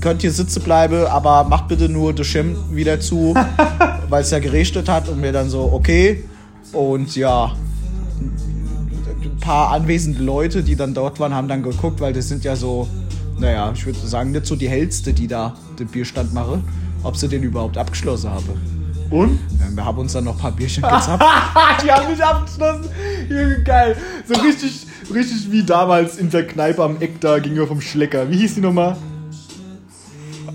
könnt 0.00 0.22
ihr 0.22 0.32
sitzen 0.32 0.62
bleiben, 0.62 1.06
aber 1.06 1.44
macht 1.44 1.68
bitte 1.68 1.88
nur 1.88 2.12
das 2.12 2.26
Schirm 2.26 2.56
wieder 2.70 3.00
zu, 3.00 3.34
weil 4.08 4.22
es 4.22 4.30
ja 4.30 4.38
geregnet 4.38 4.88
hat 4.88 5.08
und 5.08 5.22
wir 5.22 5.32
dann 5.32 5.48
so, 5.48 5.70
okay. 5.72 6.24
Und 6.72 7.16
ja, 7.16 7.52
ein 8.20 9.36
paar 9.40 9.70
anwesende 9.70 10.22
Leute, 10.22 10.62
die 10.62 10.76
dann 10.76 10.94
dort 10.94 11.20
waren, 11.20 11.34
haben 11.34 11.48
dann 11.48 11.62
geguckt, 11.62 12.00
weil 12.00 12.12
das 12.12 12.28
sind 12.28 12.44
ja 12.44 12.56
so, 12.56 12.88
naja, 13.38 13.72
ich 13.74 13.84
würde 13.86 13.98
sagen, 14.00 14.32
nicht 14.32 14.46
so 14.46 14.56
die 14.56 14.68
hellste, 14.68 15.12
die 15.12 15.26
da 15.26 15.54
den 15.78 15.86
Bierstand 15.88 16.32
machen, 16.34 16.64
ob 17.02 17.16
sie 17.16 17.28
den 17.28 17.42
überhaupt 17.42 17.78
abgeschlossen 17.78 18.30
haben. 18.30 18.73
Und? 19.10 19.38
Ja, 19.60 19.66
wir 19.76 19.84
haben 19.84 19.98
uns 19.98 20.12
dann 20.12 20.24
noch 20.24 20.34
ein 20.34 20.40
paar 20.40 20.52
Bierchen 20.52 20.82
gezapft. 20.82 21.24
die 21.84 21.90
haben 21.90 22.10
mich 22.10 22.24
abgeschlossen. 22.24 22.88
Geil. 23.64 23.96
So 24.26 24.40
richtig, 24.40 24.86
richtig 25.12 25.50
wie 25.50 25.62
damals 25.62 26.16
in 26.16 26.30
der 26.30 26.46
Kneipe 26.46 26.82
am 26.82 27.00
Eck 27.00 27.20
da 27.20 27.38
gegenüber 27.38 27.66
vom 27.66 27.80
Schlecker. 27.80 28.30
Wie 28.30 28.38
hieß 28.38 28.56
die 28.56 28.60
nochmal? 28.60 28.96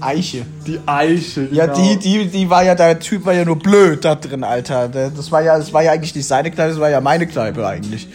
Eiche. 0.01 0.45
Die 0.65 0.79
Eiche. 0.85 1.47
Ja, 1.51 1.65
genau. 1.65 1.77
die, 1.77 1.97
die, 1.97 2.27
die 2.27 2.49
war 2.49 2.63
ja, 2.63 2.75
der 2.75 2.99
Typ 2.99 3.25
war 3.25 3.33
ja 3.33 3.43
nur 3.43 3.57
blöd 3.57 4.05
da 4.05 4.15
drin, 4.15 4.43
Alter. 4.43 4.87
Das 4.87 5.31
war 5.31 5.41
ja, 5.41 5.57
das 5.57 5.73
war 5.73 5.83
ja 5.83 5.91
eigentlich 5.91 6.15
nicht 6.15 6.27
seine 6.27 6.51
Kneipe, 6.51 6.69
das 6.69 6.79
war 6.79 6.89
ja 6.89 7.01
meine 7.01 7.27
Kneipe 7.27 7.65
eigentlich. 7.67 8.07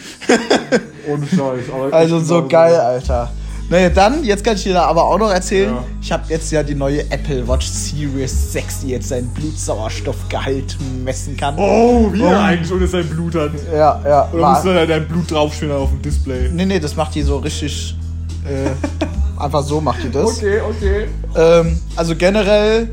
Ohne 1.06 1.26
Scheiß. 1.26 1.64
Also 1.92 2.20
so 2.20 2.46
geil, 2.48 2.76
Alter. 2.76 3.30
Naja, 3.70 3.88
dann, 3.88 4.22
jetzt 4.24 4.44
kann 4.44 4.56
ich 4.56 4.62
dir 4.64 4.74
da 4.74 4.84
aber 4.84 5.04
auch 5.04 5.18
noch 5.18 5.30
erzählen. 5.30 5.74
Ja. 5.74 5.84
Ich 6.02 6.12
habe 6.12 6.24
jetzt 6.28 6.52
ja 6.52 6.62
die 6.62 6.74
neue 6.74 7.00
Apple 7.10 7.46
Watch 7.48 7.66
Series 7.66 8.52
6, 8.52 8.80
die 8.80 8.88
jetzt 8.88 9.08
seinen 9.08 9.28
Blutsauerstoffgehalt 9.28 10.76
messen 11.02 11.36
kann. 11.36 11.54
Oh, 11.58 12.12
wie 12.12 12.22
er 12.22 12.40
eigentlich 12.40 12.70
ohne 12.72 12.86
sein 12.86 13.08
Blut 13.08 13.34
hat. 13.34 13.52
Ja, 13.72 14.00
ja. 14.04 14.28
Oder 14.32 14.42
war- 14.42 14.54
muss 14.54 14.64
da 14.64 14.86
dein 14.86 15.08
Blut 15.08 15.30
draufstehen 15.30 15.72
auf 15.72 15.90
dem 15.90 16.02
Display? 16.02 16.50
Nee, 16.52 16.66
nee, 16.66 16.78
das 16.78 16.94
macht 16.94 17.14
die 17.14 17.22
so 17.22 17.38
richtig. 17.38 17.96
Äh, 18.44 18.70
einfach 19.42 19.62
so 19.62 19.80
macht 19.80 20.02
die 20.04 20.10
das. 20.10 20.36
Okay, 20.38 20.60
okay. 20.60 21.06
Ähm, 21.34 21.78
also 21.96 22.14
generell 22.14 22.90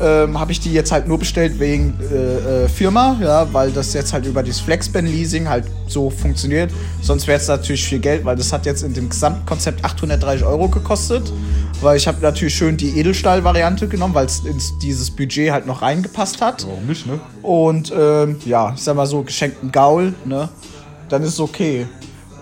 ähm, 0.00 0.38
habe 0.40 0.52
ich 0.52 0.60
die 0.60 0.72
jetzt 0.72 0.90
halt 0.90 1.06
nur 1.06 1.18
bestellt 1.18 1.58
wegen 1.60 1.94
äh, 2.10 2.64
äh, 2.64 2.68
Firma, 2.68 3.16
ja, 3.20 3.52
weil 3.52 3.70
das 3.70 3.92
jetzt 3.94 4.12
halt 4.12 4.26
über 4.26 4.42
dieses 4.42 4.60
Flexband-Leasing 4.60 5.48
halt 5.48 5.64
so 5.86 6.10
funktioniert. 6.10 6.72
Sonst 7.00 7.26
wäre 7.26 7.38
es 7.38 7.46
natürlich 7.46 7.84
viel 7.84 8.00
Geld, 8.00 8.24
weil 8.24 8.36
das 8.36 8.52
hat 8.52 8.66
jetzt 8.66 8.82
in 8.82 8.92
dem 8.92 9.08
Gesamtkonzept 9.08 9.84
830 9.84 10.44
Euro 10.44 10.68
gekostet. 10.68 11.32
Weil 11.80 11.96
ich 11.96 12.08
habe 12.08 12.20
natürlich 12.22 12.54
schön 12.54 12.76
die 12.76 12.98
Edelstahl-Variante 12.98 13.88
genommen, 13.88 14.14
weil 14.14 14.26
es 14.26 14.40
in 14.40 14.60
dieses 14.80 15.10
Budget 15.10 15.50
halt 15.52 15.66
noch 15.66 15.82
reingepasst 15.82 16.40
hat. 16.40 16.66
Warum 16.66 16.86
nicht, 16.86 17.06
ne? 17.06 17.20
Und 17.42 17.92
ähm, 17.96 18.36
ja, 18.46 18.72
ich 18.74 18.82
sag 18.82 18.96
mal 18.96 19.06
so, 19.06 19.22
geschenkten 19.22 19.70
Gaul, 19.70 20.14
ne? 20.24 20.48
Dann 21.08 21.22
ist 21.22 21.34
es 21.34 21.40
okay. 21.40 21.86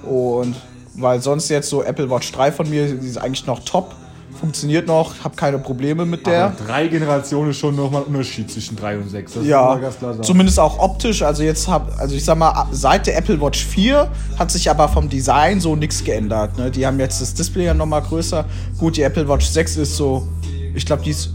Und 0.02 0.54
weil 0.94 1.20
sonst 1.20 1.48
jetzt 1.48 1.68
so 1.68 1.82
Apple 1.82 2.08
Watch 2.10 2.32
3 2.32 2.52
von 2.52 2.68
mir, 2.68 2.86
die 2.94 3.06
ist 3.06 3.18
eigentlich 3.18 3.46
noch 3.46 3.60
top. 3.64 3.94
Funktioniert 4.40 4.86
noch, 4.86 5.12
habe 5.22 5.36
keine 5.36 5.58
Probleme 5.58 6.04
mit 6.04 6.26
der. 6.26 6.46
Aber 6.46 6.54
drei 6.66 6.88
Generationen 6.88 7.50
ist 7.50 7.58
schon 7.58 7.76
nochmal 7.76 8.02
ein 8.02 8.08
Unterschied 8.08 8.50
zwischen 8.50 8.76
drei 8.76 8.96
und 8.96 9.08
sechs. 9.08 9.34
Das 9.34 9.46
Ja, 9.46 9.78
zumindest 10.22 10.58
auch 10.58 10.78
optisch. 10.78 11.22
Also 11.22 11.42
jetzt 11.42 11.68
hab, 11.68 11.98
also 12.00 12.14
ich 12.16 12.24
sag 12.24 12.38
mal, 12.38 12.66
seit 12.72 13.06
der 13.06 13.16
Apple 13.16 13.40
Watch 13.40 13.64
4 13.64 14.08
hat 14.38 14.50
sich 14.50 14.68
aber 14.68 14.88
vom 14.88 15.08
Design 15.08 15.60
so 15.60 15.76
nichts 15.76 16.02
geändert. 16.02 16.58
Ne? 16.58 16.70
Die 16.70 16.86
haben 16.86 16.98
jetzt 16.98 17.20
das 17.20 17.34
Display 17.34 17.66
ja 17.66 17.74
nochmal 17.74 18.02
größer. 18.02 18.44
Gut, 18.78 18.96
die 18.96 19.02
Apple 19.02 19.28
Watch 19.28 19.46
6 19.46 19.76
ist 19.76 19.96
so, 19.96 20.26
ich 20.74 20.84
glaube, 20.86 21.02
die 21.04 21.10
ist 21.10 21.30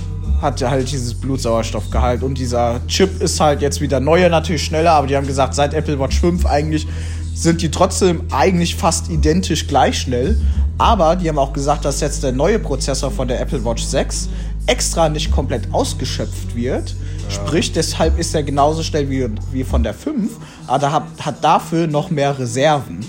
hat 0.41 0.59
ja 0.59 0.69
halt 0.69 0.91
dieses 0.91 1.13
Blutsauerstoffgehalt. 1.15 2.21
Und 2.21 2.37
dieser 2.37 2.81
Chip 2.87 3.21
ist 3.21 3.39
halt 3.39 3.61
jetzt 3.61 3.81
wieder 3.81 3.99
neuer, 3.99 4.29
natürlich 4.29 4.63
schneller, 4.63 4.91
aber 4.91 5.07
die 5.07 5.15
haben 5.15 5.25
gesagt, 5.27 5.55
seit 5.55 5.73
Apple 5.73 5.99
Watch 5.99 6.19
5 6.19 6.45
eigentlich 6.45 6.87
sind 7.33 7.61
die 7.61 7.71
trotzdem 7.71 8.21
eigentlich 8.31 8.75
fast 8.75 9.09
identisch 9.09 9.67
gleich 9.67 9.97
schnell. 9.97 10.39
Aber 10.77 11.15
die 11.15 11.29
haben 11.29 11.37
auch 11.37 11.53
gesagt, 11.53 11.85
dass 11.85 12.01
jetzt 12.01 12.23
der 12.23 12.31
neue 12.31 12.59
Prozessor 12.59 13.09
von 13.11 13.27
der 13.27 13.39
Apple 13.39 13.63
Watch 13.63 13.83
6 13.83 14.29
extra 14.67 15.09
nicht 15.09 15.31
komplett 15.31 15.73
ausgeschöpft 15.73 16.55
wird. 16.55 16.95
Sprich, 17.29 17.71
deshalb 17.71 18.19
ist 18.19 18.35
er 18.35 18.43
genauso 18.43 18.83
schnell 18.83 19.09
wie, 19.09 19.27
wie 19.51 19.63
von 19.63 19.83
der 19.83 19.93
5, 19.93 20.31
aber 20.67 20.91
hat, 20.91 21.03
hat 21.21 21.43
dafür 21.43 21.87
noch 21.87 22.09
mehr 22.09 22.37
Reserven. 22.37 22.99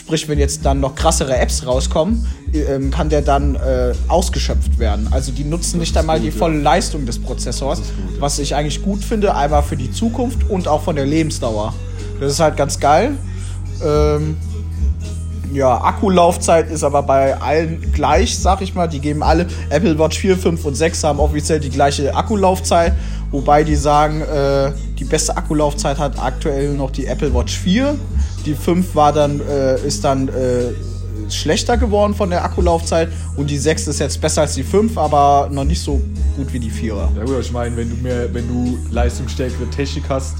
Sprich, 0.00 0.26
wenn 0.30 0.38
jetzt 0.38 0.64
dann 0.64 0.80
noch 0.80 0.94
krassere 0.94 1.36
Apps 1.36 1.66
rauskommen, 1.66 2.26
ähm, 2.54 2.90
kann 2.90 3.10
der 3.10 3.20
dann 3.20 3.54
äh, 3.54 3.92
ausgeschöpft 4.08 4.78
werden. 4.78 5.08
Also 5.10 5.30
die 5.30 5.44
nutzen 5.44 5.78
nicht 5.78 5.94
einmal 5.94 6.18
die 6.18 6.28
gut, 6.28 6.34
ja. 6.36 6.38
volle 6.38 6.58
Leistung 6.58 7.04
des 7.04 7.18
Prozessors, 7.18 7.80
Das 7.80 7.88
gut, 7.88 8.14
ja. 8.14 8.20
was 8.22 8.38
ich 8.38 8.54
eigentlich 8.54 8.82
gut 8.82 9.04
finde, 9.04 9.34
einmal 9.34 9.62
für 9.62 9.76
die 9.76 9.92
Zukunft 9.92 10.48
und 10.48 10.68
auch 10.68 10.80
von 10.80 10.96
der 10.96 11.04
Lebensdauer. 11.04 11.74
Das 12.18 12.32
ist 12.32 12.40
halt 12.40 12.56
ganz 12.56 12.80
geil. 12.80 13.12
Ähm, 13.84 14.38
ja, 15.52 15.82
Akkulaufzeit 15.82 16.70
ist 16.70 16.82
aber 16.82 17.02
bei 17.02 17.38
allen 17.38 17.92
gleich, 17.92 18.38
sag 18.38 18.62
ich 18.62 18.74
mal. 18.74 18.86
Die 18.86 19.00
geben 19.00 19.22
alle, 19.22 19.46
Apple 19.68 19.98
Watch 19.98 20.18
4, 20.18 20.38
5 20.38 20.64
und 20.64 20.76
6 20.76 21.04
haben 21.04 21.20
offiziell 21.20 21.60
die 21.60 21.68
gleiche 21.68 22.14
Akkulaufzeit, 22.14 22.94
wobei 23.30 23.64
die 23.64 23.76
sagen, 23.76 24.22
äh, 24.22 24.72
die 24.98 25.04
beste 25.04 25.36
Akkulaufzeit 25.36 25.98
hat 25.98 26.18
aktuell 26.18 26.72
noch 26.72 26.90
die 26.90 27.04
Apple 27.04 27.34
Watch 27.34 27.58
4. 27.58 27.96
Die 28.46 28.54
5 28.54 28.94
war 28.94 29.12
dann, 29.12 29.40
äh, 29.40 29.80
ist 29.86 30.02
dann 30.04 30.28
äh, 30.28 30.72
schlechter 31.28 31.76
geworden 31.76 32.14
von 32.14 32.30
der 32.30 32.44
Akkulaufzeit 32.44 33.08
und 33.36 33.50
die 33.50 33.58
6 33.58 33.88
ist 33.88 34.00
jetzt 34.00 34.20
besser 34.20 34.42
als 34.42 34.54
die 34.54 34.62
5, 34.62 34.96
aber 34.96 35.48
noch 35.52 35.64
nicht 35.64 35.80
so 35.80 36.00
gut 36.36 36.52
wie 36.52 36.58
die 36.58 36.70
4er. 36.70 37.08
Ja 37.16 37.24
gut, 37.24 37.40
ich 37.40 37.52
meine, 37.52 37.76
wenn 37.76 37.90
du 37.90 37.96
mehr, 37.96 38.32
wenn 38.32 38.48
du 38.48 38.78
leistungsstärkere 38.90 39.68
Technik 39.70 40.04
hast, 40.08 40.36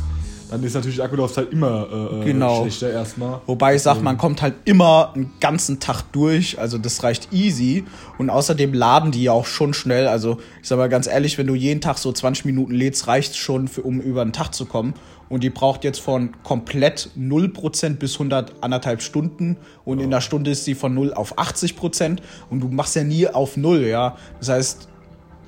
dann 0.50 0.64
ist 0.64 0.74
natürlich 0.74 0.96
die 0.96 1.02
Akkulaufzeit 1.02 1.52
immer 1.52 1.86
äh, 2.22 2.24
Genau. 2.24 2.62
schlechter 2.62 2.90
erstmal. 2.90 3.40
Wobei 3.46 3.76
ich 3.76 3.82
sag, 3.82 4.02
man 4.02 4.18
kommt 4.18 4.42
halt 4.42 4.54
immer 4.64 5.12
einen 5.14 5.30
ganzen 5.38 5.78
Tag 5.78 6.02
durch, 6.10 6.58
also 6.58 6.76
das 6.76 7.04
reicht 7.04 7.32
easy. 7.32 7.84
Und 8.18 8.30
außerdem 8.30 8.74
laden 8.74 9.12
die 9.12 9.22
ja 9.22 9.32
auch 9.32 9.46
schon 9.46 9.74
schnell. 9.74 10.08
Also 10.08 10.38
ich 10.60 10.66
sag 10.68 10.78
mal 10.78 10.88
ganz 10.88 11.06
ehrlich, 11.06 11.38
wenn 11.38 11.46
du 11.46 11.54
jeden 11.54 11.80
Tag 11.80 11.98
so 11.98 12.10
20 12.10 12.46
Minuten 12.46 12.72
lädst, 12.74 13.06
reicht 13.06 13.36
schon, 13.36 13.68
für, 13.68 13.82
um 13.82 14.00
über 14.00 14.24
den 14.24 14.32
Tag 14.32 14.52
zu 14.52 14.64
kommen. 14.64 14.94
Und 15.30 15.44
die 15.44 15.50
braucht 15.50 15.84
jetzt 15.84 16.00
von 16.00 16.30
komplett 16.42 17.10
0% 17.16 17.96
bis 17.96 18.14
100 18.14 18.52
anderthalb 18.62 19.00
Stunden. 19.00 19.56
Und 19.84 20.00
in 20.00 20.06
einer 20.06 20.20
Stunde 20.20 20.50
ist 20.50 20.64
sie 20.64 20.74
von 20.74 20.92
0 20.92 21.14
auf 21.14 21.38
80%. 21.38 22.18
Und 22.50 22.60
du 22.60 22.68
machst 22.68 22.96
ja 22.96 23.04
nie 23.04 23.26
auf 23.28 23.56
0, 23.56 23.86
ja. 23.86 24.16
Das 24.40 24.48
heißt, 24.50 24.88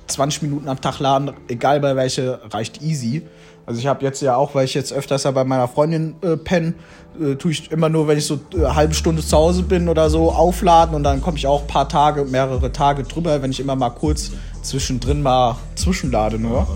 20 0.07 0.41
Minuten 0.43 0.69
am 0.69 0.79
Tag 0.79 0.99
laden, 0.99 1.31
egal 1.47 1.79
bei 1.79 1.95
welche, 1.95 2.39
reicht 2.51 2.81
easy. 2.81 3.23
Also 3.65 3.79
ich 3.79 3.87
habe 3.87 4.03
jetzt 4.03 4.21
ja 4.21 4.35
auch, 4.35 4.55
weil 4.55 4.65
ich 4.65 4.73
jetzt 4.73 4.91
öfters 4.91 5.23
ja 5.23 5.31
bei 5.31 5.43
meiner 5.43 5.67
Freundin 5.67 6.15
äh, 6.21 6.35
penne, 6.35 6.73
äh, 7.19 7.35
tue 7.35 7.51
ich 7.51 7.71
immer 7.71 7.89
nur, 7.89 8.07
wenn 8.07 8.17
ich 8.17 8.25
so 8.25 8.39
äh, 8.55 8.65
halbe 8.65 8.93
Stunde 8.93 9.21
zu 9.25 9.37
Hause 9.37 9.63
bin 9.63 9.87
oder 9.87 10.09
so, 10.09 10.31
aufladen 10.31 10.95
und 10.95 11.03
dann 11.03 11.21
komme 11.21 11.37
ich 11.37 11.47
auch 11.47 11.61
ein 11.61 11.67
paar 11.67 11.87
Tage, 11.87 12.25
mehrere 12.25 12.71
Tage 12.71 13.03
drüber, 13.03 13.41
wenn 13.41 13.51
ich 13.51 13.59
immer 13.59 13.75
mal 13.75 13.91
kurz 13.91 14.31
zwischendrin 14.61 15.21
mal 15.21 15.57
zwischenlade 15.75 16.39
nur. 16.39 16.67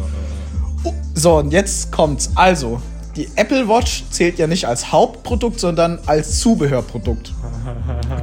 Oh, 0.83 0.93
So, 1.13 1.37
und 1.37 1.51
jetzt 1.51 1.91
kommt's. 1.91 2.31
Also, 2.35 2.81
die 3.17 3.27
Apple 3.36 3.67
Watch 3.67 4.03
zählt 4.12 4.38
ja 4.38 4.45
nicht 4.45 4.65
als 4.65 4.91
Hauptprodukt, 4.91 5.59
sondern 5.59 6.00
als 6.05 6.39
Zubehörprodukt. 6.39 7.33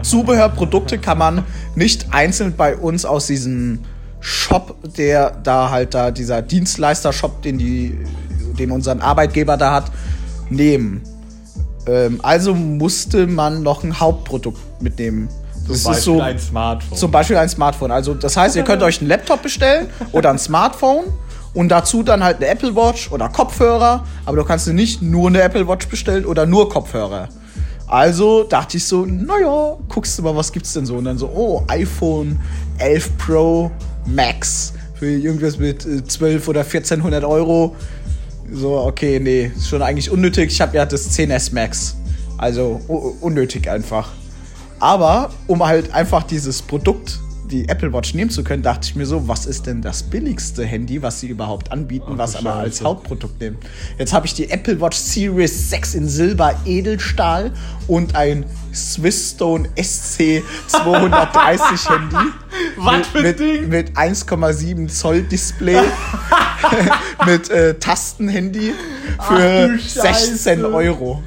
Zubehörprodukte 0.02 0.98
kann 0.98 1.18
man 1.18 1.44
nicht 1.74 2.06
einzeln 2.12 2.54
bei 2.56 2.76
uns 2.76 3.04
aus 3.04 3.26
diesem 3.26 3.80
Shop, 4.20 4.76
der 4.96 5.32
da 5.42 5.70
halt 5.70 5.94
da, 5.94 6.12
dieser 6.12 6.42
Dienstleister-Shop, 6.42 7.42
den 7.42 7.58
die, 7.58 7.98
den 8.56 8.70
unseren 8.70 9.00
Arbeitgeber 9.00 9.56
da 9.56 9.72
hat, 9.72 9.90
nehmen. 10.48 11.02
Ähm, 11.86 12.20
also 12.22 12.54
musste 12.54 13.26
man 13.26 13.62
noch 13.62 13.82
ein 13.82 13.98
Hauptprodukt 13.98 14.60
mitnehmen. 14.80 15.28
Das 15.66 15.82
Zum 15.82 15.92
Beispiel 15.92 16.04
so 16.04 16.20
ein 16.20 16.38
Smartphone. 16.38 16.98
zum 16.98 17.10
Beispiel 17.10 17.36
ein 17.36 17.48
Smartphone. 17.48 17.90
Also 17.90 18.14
das 18.14 18.36
heißt, 18.36 18.54
ihr 18.54 18.62
könnt 18.62 18.82
euch 18.82 19.00
einen 19.00 19.08
Laptop 19.08 19.42
bestellen 19.42 19.88
oder 20.12 20.30
ein 20.30 20.38
Smartphone 20.38 21.04
und 21.54 21.68
dazu 21.68 22.02
dann 22.02 22.22
halt 22.22 22.38
eine 22.38 22.48
Apple 22.48 22.74
Watch 22.74 23.10
oder 23.10 23.28
Kopfhörer. 23.28 24.04
Aber 24.26 24.36
du 24.36 24.44
kannst 24.44 24.66
dir 24.66 24.74
nicht 24.74 25.00
nur 25.00 25.28
eine 25.28 25.40
Apple 25.40 25.66
Watch 25.66 25.88
bestellen 25.88 26.26
oder 26.26 26.46
nur 26.46 26.68
Kopfhörer. 26.68 27.28
Also 27.86 28.44
dachte 28.44 28.76
ich 28.76 28.84
so, 28.84 29.04
naja, 29.04 29.76
guckst 29.88 30.18
du 30.18 30.22
mal, 30.22 30.34
was 30.34 30.50
gibt's 30.52 30.72
denn 30.72 30.84
so? 30.84 30.96
Und 30.96 31.04
dann 31.04 31.16
so, 31.16 31.28
oh, 31.28 31.62
iPhone 31.68 32.40
11 32.78 33.18
Pro 33.18 33.70
Max 34.06 34.72
für 34.94 35.10
irgendwas 35.10 35.58
mit 35.58 35.86
äh, 35.86 36.04
12 36.04 36.48
oder 36.48 36.60
1400 36.60 37.24
Euro. 37.24 37.76
So, 38.52 38.78
okay, 38.78 39.20
nee, 39.20 39.52
ist 39.56 39.68
schon 39.68 39.82
eigentlich 39.82 40.10
unnötig. 40.10 40.50
Ich 40.50 40.60
habe 40.60 40.76
ja 40.76 40.86
das 40.86 41.16
10S 41.16 41.54
Max. 41.54 41.96
Also 42.36 42.80
unnötig 43.20 43.70
einfach. 43.70 44.10
Aber 44.80 45.30
um 45.46 45.64
halt 45.64 45.94
einfach 45.94 46.24
dieses 46.24 46.62
Produkt, 46.62 47.20
die 47.50 47.68
Apple 47.68 47.92
Watch 47.92 48.14
nehmen 48.14 48.30
zu 48.30 48.42
können, 48.44 48.62
dachte 48.62 48.88
ich 48.88 48.96
mir 48.96 49.06
so, 49.06 49.28
was 49.28 49.46
ist 49.46 49.66
denn 49.66 49.82
das 49.82 50.02
billigste 50.02 50.64
Handy, 50.64 51.02
was 51.02 51.20
sie 51.20 51.28
überhaupt 51.28 51.72
anbieten, 51.72 52.12
Ach, 52.12 52.18
was 52.18 52.36
aber 52.36 52.54
als. 52.54 52.82
Hauptprodukt 52.82 53.40
nehmen. 53.40 53.58
Jetzt 53.98 54.12
habe 54.12 54.26
ich 54.26 54.34
die 54.34 54.50
Apple 54.50 54.80
Watch 54.80 54.96
Series 54.96 55.70
6 55.70 55.94
in 55.94 56.08
Silber 56.08 56.54
Edelstahl 56.64 57.52
und 57.86 58.14
ein 58.16 58.44
Swissstone 58.74 59.68
SC 59.80 60.42
230 60.66 61.88
Handy. 61.88 62.16
Was 62.76 62.96
mit, 62.96 63.06
für 63.06 63.22
mit, 63.22 63.40
Ding? 63.40 63.68
mit 63.68 63.96
1,7 63.96 64.88
Zoll 64.88 65.22
Display, 65.22 65.80
mit 67.26 67.50
äh, 67.50 67.74
Tastenhandy 67.74 68.72
Ach 69.18 69.28
für 69.28 69.68
du 69.68 69.78
16 69.78 70.60
Scheiße. 70.60 70.74
Euro. 70.74 71.22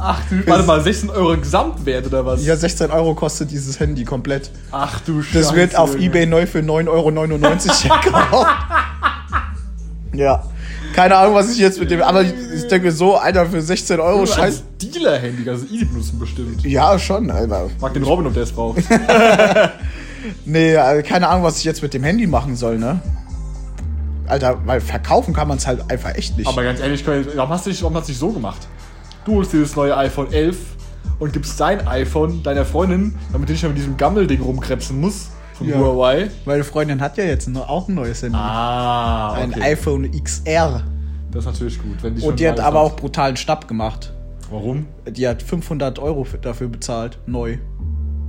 Ach 0.00 0.20
du, 0.30 0.46
warte 0.46 0.64
mal, 0.64 0.80
16 0.80 1.10
Euro 1.10 1.36
Gesamtwert 1.36 2.06
oder 2.06 2.24
was? 2.24 2.44
Ja, 2.44 2.56
16 2.56 2.90
Euro 2.90 3.14
kostet 3.14 3.50
dieses 3.50 3.80
Handy 3.80 4.04
komplett. 4.04 4.50
Ach 4.70 5.00
du 5.00 5.22
Scheiße. 5.22 5.38
Das 5.38 5.54
wird 5.54 5.76
auf. 5.76 5.96
Ebay 5.96 6.26
neu 6.26 6.46
für 6.46 6.60
9,99 6.60 6.88
Euro 6.88 8.00
gekauft. 8.04 8.46
ja. 10.12 10.44
Keine 10.94 11.16
Ahnung, 11.16 11.34
was 11.34 11.50
ich 11.52 11.58
jetzt 11.58 11.78
mit 11.80 11.90
dem. 11.90 12.02
Aber 12.02 12.22
ich, 12.22 12.32
ich 12.54 12.66
denke 12.68 12.86
mir 12.86 12.92
so, 12.92 13.16
Alter, 13.16 13.46
für 13.46 13.60
16 13.60 14.00
Euro, 14.00 14.24
als 14.40 14.62
Dealer-Handy, 14.80 15.44
kannst 15.44 15.64
du 15.68 15.74
easy 15.74 15.84
benutzen 15.84 16.18
bestimmt. 16.18 16.64
Ja, 16.64 16.98
schon, 16.98 17.30
Alter. 17.30 17.68
Mag 17.80 17.92
den 17.94 18.02
Robin, 18.04 18.26
ob 18.26 18.34
der 18.34 18.44
es 18.44 18.52
braucht. 18.52 18.78
Nee, 20.44 20.76
also 20.76 21.06
keine 21.08 21.28
Ahnung, 21.28 21.44
was 21.44 21.58
ich 21.58 21.64
jetzt 21.64 21.82
mit 21.82 21.94
dem 21.94 22.02
Handy 22.04 22.26
machen 22.26 22.56
soll, 22.56 22.78
ne? 22.78 23.00
Alter, 24.26 24.58
weil 24.66 24.80
verkaufen 24.80 25.32
kann 25.32 25.48
man 25.48 25.56
es 25.58 25.66
halt 25.66 25.90
einfach 25.90 26.14
echt 26.14 26.36
nicht. 26.36 26.46
Aber 26.46 26.62
ganz 26.62 26.80
ehrlich, 26.80 27.04
warum 27.06 27.50
hast 27.50 27.66
du 27.66 27.70
dich, 27.70 27.82
warum 27.82 27.96
hast 27.96 28.08
du 28.08 28.12
dich 28.12 28.18
so 28.18 28.30
gemacht? 28.30 28.66
Du 29.28 29.34
holst 29.34 29.52
dir 29.52 29.60
das 29.60 29.76
neue 29.76 29.94
iPhone 29.94 30.32
11 30.32 30.56
und 31.18 31.34
gibst 31.34 31.60
dein 31.60 31.86
iPhone 31.86 32.42
deiner 32.42 32.64
Freundin, 32.64 33.14
damit 33.30 33.50
die 33.50 33.52
nicht 33.52 33.62
mehr 33.62 33.68
mit 33.72 33.76
diesem 33.78 33.94
Gammelding 33.98 34.40
rumkrebsen 34.40 34.98
muss 34.98 35.28
von 35.52 35.68
Ja. 35.68 35.76
Huawei. 35.76 36.30
Meine 36.46 36.64
Freundin 36.64 36.98
hat 37.02 37.18
ja 37.18 37.24
jetzt 37.24 37.46
auch 37.54 37.88
ein 37.88 37.94
neues 37.94 38.22
Handy. 38.22 38.38
Ah, 38.38 39.34
Ein 39.34 39.50
okay. 39.50 39.60
iPhone 39.72 40.10
XR. 40.10 40.82
Das 41.30 41.44
ist 41.44 41.46
natürlich 41.52 41.78
gut. 41.82 42.02
Wenn 42.02 42.14
die 42.14 42.22
Und 42.22 42.40
die 42.40 42.48
hat 42.48 42.58
aber 42.58 42.78
hat. 42.82 42.92
auch 42.92 42.96
brutalen 42.96 43.36
Schnapp 43.36 43.68
gemacht. 43.68 44.14
Warum? 44.50 44.86
Die 45.06 45.28
hat 45.28 45.42
500 45.42 45.98
Euro 45.98 46.24
für- 46.24 46.38
dafür 46.38 46.68
bezahlt, 46.68 47.18
neu. 47.26 47.58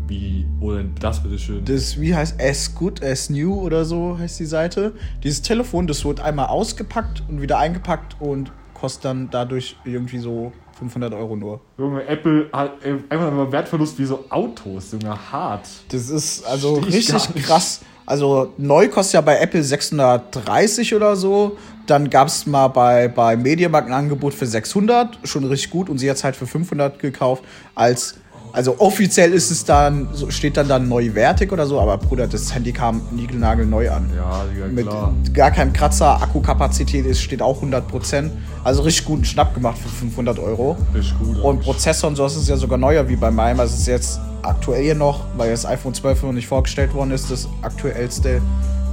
Wie, 0.10 0.46
wo 0.60 0.74
denn 0.74 0.96
das 1.00 1.24
bitteschön? 1.24 1.64
Das, 1.64 1.98
wie 2.02 2.14
heißt 2.14 2.42
As 2.42 2.76
Good 2.76 3.02
As 3.02 3.30
New 3.30 3.54
oder 3.58 3.86
so 3.86 4.18
heißt 4.20 4.38
die 4.38 4.46
Seite. 4.46 4.92
Dieses 5.24 5.44
Telefon, 5.44 5.88
das 5.88 6.04
wird 6.04 6.20
einmal 6.20 6.48
ausgepackt 6.48 7.24
und 7.30 7.42
wieder 7.42 7.58
eingepackt 7.58 8.18
und 8.20 8.52
kostet 8.74 9.06
dann 9.06 9.30
dadurch 9.32 9.78
irgendwie 9.86 10.18
so 10.20 10.52
500 10.80 11.14
Euro 11.14 11.36
nur. 11.36 11.60
Junge, 11.78 12.06
Apple 12.08 12.50
hat 12.52 12.84
äh, 12.84 12.96
einfach 13.10 13.32
mal 13.32 13.52
Wertverlust 13.52 14.00
wie 14.00 14.06
so 14.06 14.26
Autos, 14.30 14.94
Junge, 14.94 15.16
hart. 15.32 15.68
Das 15.90 16.10
ist 16.10 16.46
also 16.46 16.76
richtig 16.76 17.44
krass. 17.44 17.82
Also 18.06 18.54
neu 18.58 18.88
kostet 18.88 19.14
ja 19.14 19.22
bei 19.22 19.38
Apple 19.38 19.62
630 19.62 20.96
oder 20.96 21.16
so. 21.16 21.58
Dann 21.86 22.10
gab 22.10 22.28
es 22.28 22.48
mal 22.48 22.68
bei, 22.68 23.08
bei 23.08 23.38
Mediamarkt 23.38 23.88
ein 23.88 23.94
Angebot 23.94 24.34
für 24.34 24.48
600, 24.48 25.20
schon 25.26 25.44
richtig 25.44 25.70
gut. 25.70 25.90
Und 25.90 26.00
sie 26.00 26.10
hat 26.10 26.18
es 26.18 26.24
halt 26.24 26.36
für 26.36 26.48
500 26.48 26.98
gekauft. 26.98 27.44
Als, 27.76 28.16
also 28.52 28.76
offiziell 28.80 29.34
ist 29.34 29.52
es 29.52 29.64
dann, 29.66 30.10
so 30.14 30.30
steht 30.32 30.58
dann 30.58 30.68
dann 30.68 30.88
neuwertig 30.90 31.52
oder 31.52 31.66
so. 31.68 31.80
Aber 31.80 31.98
Bruder, 31.98 32.28
das 32.28 32.54
Handy 32.54 32.72
kam 32.72 33.02
niegelnagelneu 33.12 33.90
an. 33.92 34.10
Ja, 34.16 34.44
Digga, 34.54 34.68
Mit 34.68 34.88
klar. 34.88 35.14
gar 35.34 35.52
keinem 35.52 35.74
Kratzer, 35.74 36.22
Akkukapazität 36.22 37.06
ist, 37.06 37.22
steht 37.22 37.42
auch 37.42 37.62
100%. 37.62 38.30
Also 38.64 38.82
richtig 38.82 39.06
guten 39.06 39.26
Schnapp 39.26 39.54
gemacht 39.54 39.78
für 39.78 39.90
500 39.90 40.40
Euro. 40.40 40.78
Richtig 40.94 41.18
gut. 41.20 41.38
Und 41.38 41.46
eigentlich. 41.46 41.66
Prozessor 41.66 42.10
und 42.10 42.16
so 42.16 42.24
das 42.24 42.36
ist 42.36 42.50
ja 42.50 42.58
sogar 42.58 42.78
neuer 42.78 43.08
wie 43.08 43.16
bei 43.16 43.32
meinem. 43.32 43.60
Also 43.60 43.74
es 43.74 43.82
ist 43.82 43.88
jetzt 43.88 44.20
aktuell 44.42 44.84
hier 44.84 44.96
noch, 44.96 45.26
weil 45.38 45.52
das 45.52 45.66
iPhone 45.66 45.94
12 45.94 46.24
noch 46.24 46.32
nicht 46.32 46.48
vorgestellt 46.48 46.94
worden 46.94 47.12
ist, 47.12 47.30
das 47.32 47.48
aktuellste 47.62 48.42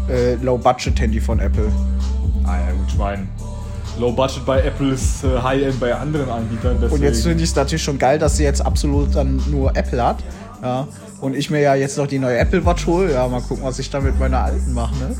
äh, 0.08 0.34
Low-Budget-Handy 0.34 1.20
von 1.20 1.40
Apple. 1.40 1.70
Ah 2.44 2.58
ja, 2.58 2.72
gut, 2.72 2.90
Schwein. 2.90 3.28
Low 3.98 4.12
Budget 4.12 4.44
bei 4.44 4.62
Apple 4.62 4.92
ist 4.92 5.24
äh, 5.24 5.38
High-End 5.42 5.80
bei 5.80 5.94
anderen 5.94 6.28
Anbietern. 6.28 6.76
Deswegen. 6.80 6.94
Und 6.94 7.02
jetzt 7.02 7.22
finde 7.22 7.42
ich 7.42 7.50
es 7.50 7.56
natürlich 7.56 7.82
schon 7.82 7.98
geil, 7.98 8.18
dass 8.18 8.36
sie 8.36 8.44
jetzt 8.44 8.64
absolut 8.64 9.14
dann 9.14 9.42
nur 9.50 9.74
Apple 9.76 10.02
hat. 10.02 10.18
Ja. 10.62 10.86
Und 11.20 11.34
ich 11.34 11.50
mir 11.50 11.60
ja 11.60 11.74
jetzt 11.74 11.96
noch 11.96 12.06
die 12.06 12.18
neue 12.18 12.36
Apple 12.38 12.64
Watch 12.64 12.86
hole. 12.86 13.12
Ja, 13.12 13.26
mal 13.26 13.40
gucken, 13.40 13.64
was 13.64 13.78
ich 13.78 13.88
da 13.88 14.00
mit 14.00 14.18
meiner 14.18 14.40
alten 14.40 14.74
mache. 14.74 14.94
Ne? 14.96 15.16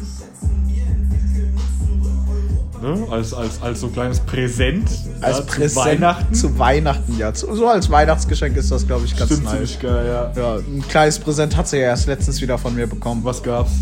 ne? 2.86 3.06
als, 3.10 3.34
als, 3.34 3.60
als 3.62 3.80
so 3.80 3.88
kleines 3.88 4.20
Präsent. 4.20 4.88
Als 5.20 5.38
ja, 5.38 5.46
zu 5.46 5.46
Präsent 5.46 5.86
Weihnachten. 5.86 6.34
Zu 6.34 6.58
Weihnachten, 6.58 7.18
ja. 7.18 7.32
Zu, 7.32 7.54
so 7.54 7.68
als 7.68 7.90
Weihnachtsgeschenk 7.90 8.56
ist 8.56 8.70
das, 8.70 8.86
glaube 8.86 9.04
ich, 9.04 9.16
ganz 9.16 9.30
Stimmt 9.30 9.44
nice. 9.44 9.52
ziemlich 9.52 9.80
geil, 9.80 10.06
ja. 10.06 10.32
Ja, 10.36 10.56
ein 10.56 10.84
kleines 10.88 11.18
Präsent 11.18 11.56
hat 11.56 11.68
sie 11.68 11.78
ja 11.78 11.84
erst 11.84 12.06
letztens 12.06 12.40
wieder 12.40 12.58
von 12.58 12.74
mir 12.74 12.86
bekommen. 12.86 13.22
Was 13.24 13.42
gab's? 13.42 13.72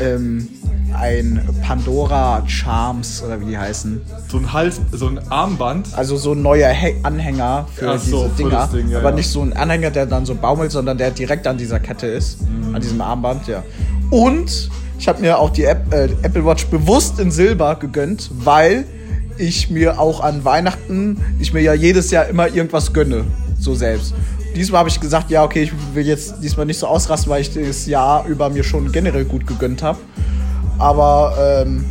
Ähm, 0.00 0.48
ein 0.94 1.40
Pandora 1.62 2.42
Charms 2.46 3.22
oder 3.22 3.40
wie 3.40 3.46
die 3.46 3.58
heißen. 3.58 4.00
So 4.28 4.38
ein 4.38 4.52
Hals, 4.52 4.80
so 4.92 5.06
ein 5.06 5.20
Armband. 5.30 5.88
Also 5.96 6.16
so 6.16 6.32
ein 6.32 6.42
neuer 6.42 6.70
He 6.70 6.96
Anhänger 7.02 7.66
für 7.74 7.98
so, 7.98 8.24
diese 8.24 8.30
für 8.30 8.42
Dinger. 8.42 8.68
Ding, 8.72 8.88
ja, 8.88 8.98
aber 8.98 9.10
ja. 9.10 9.16
nicht 9.16 9.30
so 9.30 9.42
ein 9.42 9.52
Anhänger, 9.52 9.90
der 9.90 10.06
dann 10.06 10.26
so 10.26 10.34
baumelt, 10.34 10.70
sondern 10.72 10.98
der 10.98 11.10
direkt 11.10 11.46
an 11.46 11.58
dieser 11.58 11.80
Kette 11.80 12.06
ist. 12.06 12.42
Mhm. 12.42 12.74
An 12.74 12.80
diesem 12.80 13.00
Armband, 13.00 13.46
ja. 13.46 13.62
Und 14.10 14.70
ich 14.98 15.08
habe 15.08 15.20
mir 15.20 15.38
auch 15.38 15.50
die 15.50 15.64
App, 15.64 15.92
äh, 15.92 16.08
Apple 16.22 16.44
Watch 16.44 16.66
bewusst 16.66 17.20
in 17.20 17.30
Silber 17.30 17.76
gegönnt, 17.76 18.30
weil 18.32 18.84
ich 19.38 19.70
mir 19.70 19.98
auch 19.98 20.20
an 20.20 20.44
Weihnachten, 20.44 21.18
ich 21.38 21.52
mir 21.52 21.62
ja 21.62 21.72
jedes 21.72 22.10
Jahr 22.10 22.26
immer 22.26 22.48
irgendwas 22.48 22.92
gönne. 22.92 23.24
So 23.58 23.74
selbst. 23.74 24.14
Diesmal 24.54 24.80
habe 24.80 24.88
ich 24.88 25.00
gesagt, 25.00 25.30
ja, 25.30 25.44
okay, 25.44 25.62
ich 25.62 25.72
will 25.94 26.06
jetzt 26.06 26.34
diesmal 26.42 26.66
nicht 26.66 26.78
so 26.78 26.86
ausrasten, 26.86 27.30
weil 27.30 27.42
ich 27.42 27.54
das 27.54 27.86
Jahr 27.86 28.26
über 28.26 28.50
mir 28.50 28.64
schon 28.64 28.90
generell 28.90 29.24
gut 29.24 29.46
gegönnt 29.46 29.82
habe. 29.82 29.98
Aber 30.78 31.64
ähm, 31.64 31.84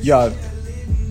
ja, 0.00 0.30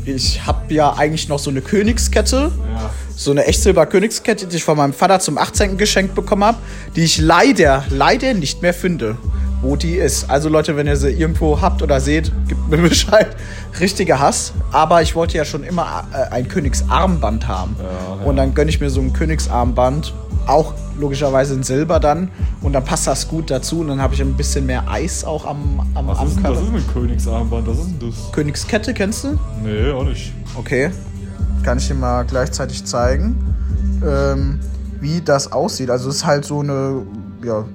ich 0.06 0.46
habe 0.46 0.74
ja 0.74 0.94
eigentlich 0.94 1.30
noch 1.30 1.40
so 1.40 1.50
eine 1.50 1.62
Königskette. 1.62 2.52
Ja. 2.74 2.90
So 3.16 3.32
eine 3.32 3.46
Echtsilber 3.46 3.86
Königskette, 3.86 4.48
die 4.48 4.56
ich 4.56 4.64
von 4.64 4.78
meinem 4.78 4.94
Vater 4.94 5.20
zum 5.20 5.38
18. 5.38 5.78
geschenkt 5.78 6.16
bekommen 6.16 6.44
habe, 6.44 6.58
die 6.96 7.04
ich 7.04 7.20
leider, 7.20 7.86
leider 7.90 8.34
nicht 8.34 8.64
mehr 8.64 8.74
finde, 8.74 9.18
wo 9.62 9.76
die 9.76 9.96
ist. 9.96 10.30
Also 10.30 10.50
Leute, 10.50 10.76
wenn 10.76 10.88
ihr 10.88 10.96
sie 10.98 11.10
irgendwo 11.10 11.62
habt 11.62 11.82
oder 11.82 12.00
seht, 12.00 12.32
gebt 12.48 12.68
mir 12.70 12.78
Bescheid. 12.90 13.36
Richtiger 13.80 14.20
Hass. 14.20 14.54
Aber 14.72 15.02
ich 15.02 15.16
wollte 15.16 15.38
ja 15.38 15.46
schon 15.46 15.64
immer 15.64 16.04
äh, 16.14 16.34
ein 16.34 16.48
Königsarmband 16.48 17.48
haben. 17.48 17.76
Ja, 17.80 17.84
ja. 18.20 18.26
Und 18.26 18.36
dann 18.38 18.54
gönne 18.54 18.70
ich 18.70 18.80
mir 18.80 18.90
so 18.90 19.02
ein 19.02 19.14
Königsarmband. 19.14 20.14
Auch 20.48 20.74
logischerweise 21.00 21.54
in 21.54 21.64
Silber 21.64 22.00
dann. 22.00 22.32
Und 22.62 22.74
dann 22.74 22.84
passt 22.84 23.06
das 23.08 23.28
gut 23.28 23.52
dazu. 23.52 23.82
Und 23.82 23.90
dann 23.90 24.02
habe 24.02 24.14
ich 24.16 24.22
ein 24.22 24.34
bisschen 24.36 24.66
mehr 24.66 24.90
Eis 24.90 25.24
auch 25.24 25.46
am, 25.46 25.88
am 25.94 26.08
Was 26.08 26.24
ist 26.30 26.40
das? 26.44 26.60
ist 26.60 26.68
ein 26.68 26.86
Königsarmband. 26.94 27.68
Was 27.68 27.78
ist 27.78 27.88
denn 28.02 28.10
das? 28.10 28.32
Königskette 28.32 28.94
kennst 28.94 29.24
du? 29.24 29.40
Nee, 29.64 29.92
auch 29.92 30.04
nicht. 30.06 30.34
Okay. 30.58 30.90
Kann 31.64 31.78
ich 31.78 31.88
dir 31.88 31.94
mal 31.94 32.24
gleichzeitig 32.24 32.84
zeigen, 32.86 33.36
ähm, 34.04 34.60
wie 35.00 35.22
das 35.22 35.52
aussieht. 35.52 35.92
Also 35.92 36.10
es 36.10 36.18
ist 36.18 36.26
halt 36.26 36.44
so 36.46 36.62
eine 36.62 37.04
ja, 37.44 37.66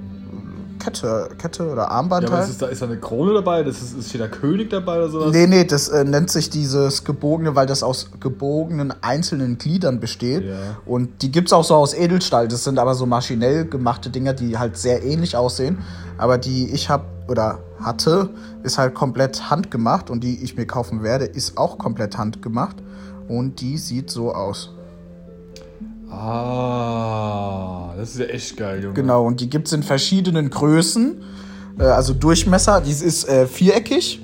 Kette, 0.87 1.29
Kette 1.37 1.69
oder 1.69 1.91
Armband 1.91 2.23
Ja, 2.23 2.29
aber 2.29 2.37
halt. 2.39 2.49
ist, 2.49 2.61
da, 2.61 2.67
ist 2.67 2.81
da 2.81 2.85
eine 2.85 2.97
Krone 2.97 3.33
dabei? 3.33 3.61
Das 3.63 3.81
ist, 3.81 3.97
ist 3.97 4.11
hier 4.11 4.19
der 4.19 4.29
König 4.29 4.69
dabei 4.69 4.99
oder 4.99 5.09
sowas? 5.09 5.33
Nee, 5.33 5.45
nee, 5.45 5.65
das 5.65 5.89
äh, 5.89 6.05
nennt 6.05 6.29
sich 6.29 6.49
dieses 6.49 7.03
gebogene, 7.03 7.55
weil 7.55 7.65
das 7.65 7.83
aus 7.83 8.09
gebogenen 8.21 8.93
einzelnen 9.01 9.57
Gliedern 9.57 9.99
besteht. 9.99 10.45
Ja. 10.45 10.55
Und 10.85 11.21
die 11.21 11.29
gibt's 11.29 11.51
auch 11.51 11.65
so 11.65 11.75
aus 11.75 11.93
Edelstahl. 11.93 12.47
Das 12.47 12.63
sind 12.63 12.79
aber 12.79 12.95
so 12.95 13.05
maschinell 13.05 13.65
gemachte 13.65 14.09
Dinger, 14.09 14.31
die 14.31 14.57
halt 14.57 14.77
sehr 14.77 15.03
ähnlich 15.03 15.35
aussehen. 15.35 15.79
Aber 16.17 16.37
die 16.37 16.71
ich 16.71 16.89
hab 16.89 17.05
oder 17.27 17.59
hatte, 17.81 18.29
ist 18.63 18.77
halt 18.77 18.95
komplett 18.95 19.49
handgemacht. 19.49 20.09
Und 20.09 20.23
die 20.23 20.41
ich 20.41 20.55
mir 20.55 20.67
kaufen 20.67 21.03
werde, 21.03 21.25
ist 21.25 21.57
auch 21.57 21.77
komplett 21.77 22.17
handgemacht. 22.17 22.77
Und 23.27 23.59
die 23.59 23.77
sieht 23.77 24.09
so 24.09 24.33
aus. 24.33 24.76
Ah, 26.09 27.93
das 27.97 28.11
ist 28.11 28.19
ja 28.19 28.25
echt 28.25 28.57
geil, 28.57 28.81
Junge. 28.81 28.93
Genau, 28.93 29.25
und 29.25 29.41
die 29.41 29.49
gibt's 29.49 29.73
in 29.73 29.83
verschiedenen 29.83 30.49
Größen. 30.49 31.21
Äh, 31.79 31.83
also 31.83 32.13
Durchmesser, 32.13 32.81
die 32.81 32.91
ist 32.91 33.27
äh, 33.27 33.47
viereckig. 33.47 34.21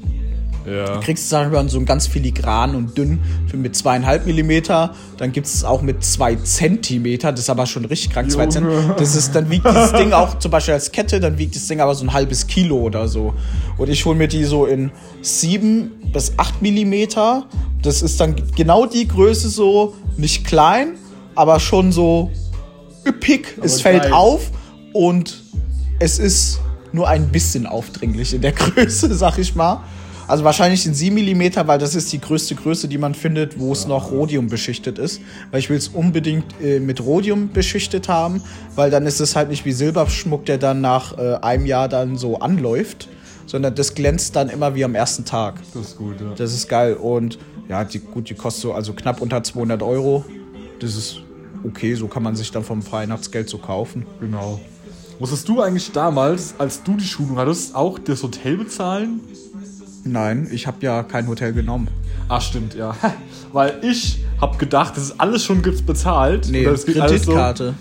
Ja. 0.65 0.99
kriegst 0.99 1.29
du 1.29 1.35
darüber 1.35 1.67
so 1.67 1.77
ein 1.77 1.85
ganz 1.85 2.07
filigran 2.07 2.75
und 2.75 2.97
dünn 2.97 3.19
für 3.47 3.57
mit 3.57 3.75
zweieinhalb 3.75 4.25
Millimeter. 4.25 4.93
Dann 5.17 5.31
gibt 5.31 5.47
es 5.47 5.63
auch 5.63 5.81
mit 5.81 6.03
zwei 6.05 6.35
Zentimeter. 6.35 7.31
Das 7.31 7.41
ist 7.41 7.49
aber 7.49 7.65
schon 7.65 7.83
richtig 7.85 8.11
krank. 8.11 8.31
Zwei. 8.31 8.47
Zentimeter. 8.47 8.95
Das 8.97 9.15
ist, 9.15 9.35
dann 9.35 9.49
wiegt 9.49 9.67
dieses 9.67 9.91
Ding 9.91 10.13
auch 10.13 10.39
zum 10.39 10.51
Beispiel 10.51 10.73
als 10.73 10.91
Kette, 10.91 11.19
dann 11.19 11.37
wiegt 11.37 11.55
das 11.55 11.67
Ding 11.67 11.81
aber 11.81 11.93
so 11.95 12.05
ein 12.05 12.13
halbes 12.13 12.47
Kilo 12.47 12.77
oder 12.77 13.07
so. 13.07 13.33
Und 13.77 13.89
ich 13.89 14.05
hole 14.05 14.17
mir 14.17 14.27
die 14.27 14.45
so 14.45 14.65
in 14.65 14.91
sieben 15.21 15.91
bis 16.13 16.33
acht 16.37 16.61
Millimeter. 16.61 17.45
Das 17.81 18.01
ist 18.01 18.19
dann 18.21 18.35
genau 18.55 18.85
die 18.85 19.07
Größe 19.07 19.49
so, 19.49 19.95
nicht 20.15 20.45
klein, 20.45 20.93
aber 21.35 21.59
schon 21.59 21.91
so 21.91 22.31
üppig. 23.05 23.57
es 23.61 23.81
fällt 23.81 24.03
geil. 24.03 24.13
auf 24.13 24.51
und 24.93 25.41
es 25.99 26.19
ist 26.19 26.59
nur 26.91 27.07
ein 27.07 27.29
bisschen 27.29 27.65
aufdringlich 27.65 28.33
in 28.33 28.41
der 28.41 28.51
Größe, 28.53 29.13
sag 29.15 29.37
ich 29.37 29.55
mal. 29.55 29.83
Also 30.27 30.45
wahrscheinlich 30.45 30.85
in 30.85 30.93
7 30.93 31.15
mm, 31.15 31.67
weil 31.67 31.79
das 31.79 31.95
ist 31.95 32.13
die 32.13 32.21
größte 32.21 32.55
Größe, 32.55 32.87
die 32.87 32.97
man 32.97 33.13
findet, 33.13 33.59
wo 33.59 33.73
es 33.73 33.87
noch 33.87 34.11
Rhodium 34.11 34.47
beschichtet 34.47 34.97
ist. 34.97 35.21
Weil 35.51 35.59
ich 35.59 35.69
will 35.69 35.77
es 35.77 35.89
unbedingt 35.89 36.45
äh, 36.61 36.79
mit 36.79 37.01
Rhodium 37.01 37.49
beschichtet 37.51 38.07
haben, 38.07 38.41
weil 38.75 38.89
dann 38.89 39.05
ist 39.05 39.19
es 39.19 39.35
halt 39.35 39.49
nicht 39.49 39.65
wie 39.65 39.73
Silberschmuck, 39.73 40.45
der 40.45 40.57
dann 40.57 40.81
nach 40.81 41.17
äh, 41.17 41.35
einem 41.41 41.65
Jahr 41.65 41.89
dann 41.89 42.15
so 42.15 42.39
anläuft, 42.39 43.09
sondern 43.45 43.75
das 43.75 43.95
glänzt 43.95 44.35
dann 44.35 44.49
immer 44.49 44.75
wie 44.75 44.85
am 44.85 44.95
ersten 44.95 45.25
Tag. 45.25 45.55
Das 45.73 45.89
ist 45.89 45.97
gut, 45.97 46.21
ja. 46.21 46.33
Das 46.35 46.53
ist 46.53 46.69
geil. 46.69 46.93
Und 46.93 47.37
ja, 47.67 47.83
die, 47.83 47.99
gut, 47.99 48.29
die 48.29 48.35
kostet 48.35 48.61
so 48.61 48.73
also 48.73 48.93
knapp 48.93 49.21
unter 49.21 49.43
200 49.43 49.83
Euro. 49.83 50.23
Das 50.83 50.95
ist 50.95 51.21
okay, 51.63 51.95
so 51.95 52.07
kann 52.07 52.23
man 52.23 52.35
sich 52.35 52.51
dann 52.51 52.63
vom 52.63 52.83
Weihnachtsgeld 52.91 53.49
so 53.49 53.57
kaufen. 53.57 54.05
Genau. 54.19 54.59
Musstest 55.19 55.47
du 55.47 55.61
eigentlich 55.61 55.91
damals, 55.93 56.55
als 56.57 56.83
du 56.83 56.95
die 56.97 57.05
Schulung 57.05 57.37
hattest, 57.37 57.73
auch 57.75 57.99
das 57.99 58.21
Hotel 58.23 58.57
bezahlen? 58.57 59.21
Nein, 60.03 60.49
ich 60.51 60.67
habe 60.67 60.77
ja 60.81 61.03
kein 61.03 61.27
Hotel 61.27 61.53
genommen. 61.53 61.87
Ah, 62.27 62.41
stimmt, 62.41 62.75
ja. 62.75 62.95
Weil 63.53 63.79
ich 63.81 64.19
hab 64.41 64.59
gedacht, 64.59 64.97
das 64.97 65.03
ist 65.05 65.19
alles 65.21 65.45
schon 65.45 65.61
bezahlt. 65.61 66.49
Nee, 66.49 66.65
es 66.65 66.85
geht 66.85 66.99
alles 66.99 67.23
so- 67.23 67.31
Kreditkarte 67.31 67.73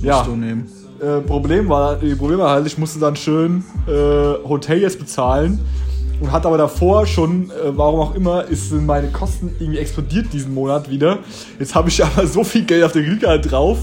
Ja. 0.00 0.22
du 0.22 0.36
nehmen. 0.36 0.68
Äh, 1.00 1.20
Problem 1.22 1.68
war, 1.68 1.96
die 1.96 2.14
Problem 2.14 2.38
war 2.38 2.50
halt, 2.50 2.66
ich 2.68 2.78
musste 2.78 3.00
dann 3.00 3.16
schön 3.16 3.64
äh, 3.88 3.90
Hotel 4.48 4.78
jetzt 4.80 5.00
bezahlen 5.00 5.58
und 6.20 6.32
hatte 6.32 6.48
aber 6.48 6.58
davor 6.58 7.06
schon, 7.06 7.50
äh, 7.50 7.76
warum 7.76 8.00
auch 8.00 8.14
immer, 8.14 8.44
ist 8.44 8.70
sind 8.70 8.86
meine 8.86 9.08
Kosten 9.08 9.54
irgendwie 9.58 9.78
explodiert 9.78 10.32
diesen 10.32 10.54
Monat 10.54 10.90
wieder. 10.90 11.18
Jetzt 11.58 11.74
habe 11.74 11.88
ich 11.88 12.04
aber 12.04 12.26
so 12.26 12.44
viel 12.44 12.64
Geld 12.64 12.84
auf 12.84 12.92
der 12.92 13.02
Kreditkarte 13.02 13.48
drauf, 13.48 13.78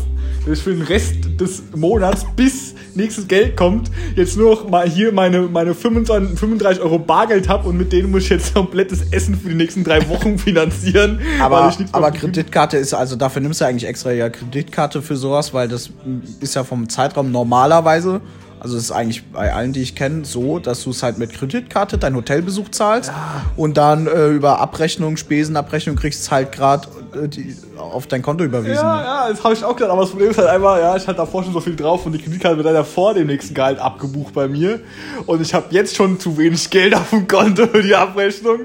dass 0.46 0.58
ich 0.58 0.64
für 0.64 0.74
den 0.74 0.82
Rest 0.82 1.16
des 1.40 1.64
Monats 1.76 2.26
bis 2.36 2.74
nächstes 2.96 3.28
Geld 3.28 3.56
kommt, 3.56 3.92
jetzt 4.16 4.38
nur 4.38 4.52
noch 4.52 4.70
mal 4.70 4.88
hier 4.90 5.12
meine, 5.12 5.44
meine 5.44 5.74
25, 5.74 6.38
35 6.38 6.84
Euro 6.84 7.00
Bargeld 7.00 7.48
habe 7.48 7.70
und 7.70 7.78
mit 7.78 7.92
denen 7.94 8.12
muss 8.12 8.24
ich 8.24 8.30
jetzt 8.30 8.54
komplettes 8.54 9.12
Essen 9.12 9.36
für 9.36 9.50
die 9.50 9.56
nächsten 9.56 9.84
drei 9.84 10.08
Wochen 10.10 10.38
finanzieren. 10.38 11.20
weil 11.40 11.40
Aber, 11.40 11.74
aber 11.92 12.12
Kreditkarte 12.12 12.78
ist, 12.78 12.94
also 12.94 13.16
dafür 13.16 13.42
nimmst 13.42 13.62
du 13.62 13.66
eigentlich 13.66 13.88
extra 13.88 14.12
ja 14.12 14.30
Kreditkarte 14.30 15.02
für 15.02 15.16
sowas, 15.16 15.54
weil 15.54 15.68
das 15.68 15.92
ist 16.40 16.56
ja 16.56 16.64
vom 16.64 16.90
Zeitraum 16.90 17.32
normalerweise, 17.32 18.22
also 18.62 18.78
es 18.78 18.84
ist 18.84 18.92
eigentlich 18.92 19.24
bei 19.32 19.52
allen, 19.52 19.74
die 19.74 19.82
ich 19.82 19.96
kenne, 19.96 20.24
so, 20.24 20.60
dass 20.60 20.84
du 20.84 20.92
es 20.92 21.02
halt 21.02 21.18
mit 21.18 21.34
Kreditkarte 21.34 21.98
deinen 21.98 22.16
Hotelbesuch 22.16 22.70
zahlst 22.70 23.12
und 23.58 23.76
dann 23.76 24.06
äh, 24.06 24.28
über 24.28 24.60
Abrechnung, 24.60 25.18
Spesenabrechnung 25.18 25.96
kriegst 25.96 26.28
du 26.28 26.32
halt 26.32 26.52
gerade 26.52 26.88
äh, 27.20 27.28
die, 27.28 27.56
auf 27.82 28.08
dein 28.08 28.22
Konto 28.22 28.44
überwiesen. 28.44 28.76
Ja, 28.76 29.02
ja, 29.02 29.30
das 29.30 29.44
habe 29.44 29.54
ich 29.54 29.64
auch 29.64 29.76
gedacht, 29.76 29.92
aber 29.92 30.02
das 30.02 30.12
Problem 30.12 30.32
ist 30.32 30.38
halt 30.38 30.50
einfach, 30.50 30.78
ja, 30.78 30.96
ich 30.96 31.08
hatte 31.08 31.18
davor 31.18 31.44
schon 31.44 31.54
so 31.54 31.60
viel 31.60 31.76
drauf 31.76 32.06
und 32.06 32.14
die 32.14 32.20
Kreditkarte 32.20 32.58
wird 32.58 32.66
leider 32.66 32.86
vor 32.86 33.14
dem 33.14 33.28
nächsten 33.28 33.54
Gehalt 33.54 33.80
abgebucht 33.80 34.34
bei 34.34 34.48
mir 34.48 34.80
und 35.26 35.42
ich 35.42 35.54
habe 35.54 35.66
jetzt 35.72 35.96
schon 35.96 36.20
zu 36.20 36.38
wenig 36.38 36.70
Geld 36.70 36.96
auf 36.96 37.10
dem 37.10 37.28
Konto 37.28 37.68
für 37.68 37.82
die 37.84 37.96
Abrechnung 37.96 38.62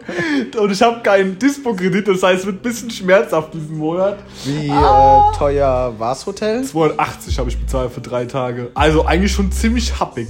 und 0.59 0.71
ich 0.71 0.83
habe 0.83 1.01
keinen 1.03 1.39
Dispo-Kredit, 1.39 2.09
das 2.09 2.23
heißt, 2.23 2.41
es 2.41 2.47
wird 2.47 2.57
ein 2.57 2.63
bisschen 2.63 2.91
schmerzhaft 2.91 3.55
diesen 3.55 3.79
Monat. 3.79 4.19
Wie 4.45 4.69
äh, 4.69 5.37
teuer 5.37 5.95
war's 5.99 6.25
Hotel? 6.27 6.63
280 6.63 7.39
habe 7.39 7.49
ich 7.51 7.59
bezahlt 7.59 7.93
für 7.93 8.01
drei 8.01 8.25
Tage. 8.27 8.71
Also 8.75 9.05
eigentlich 9.05 9.33
schon 9.33 9.51
ziemlich 9.53 9.99
happig. 9.99 10.29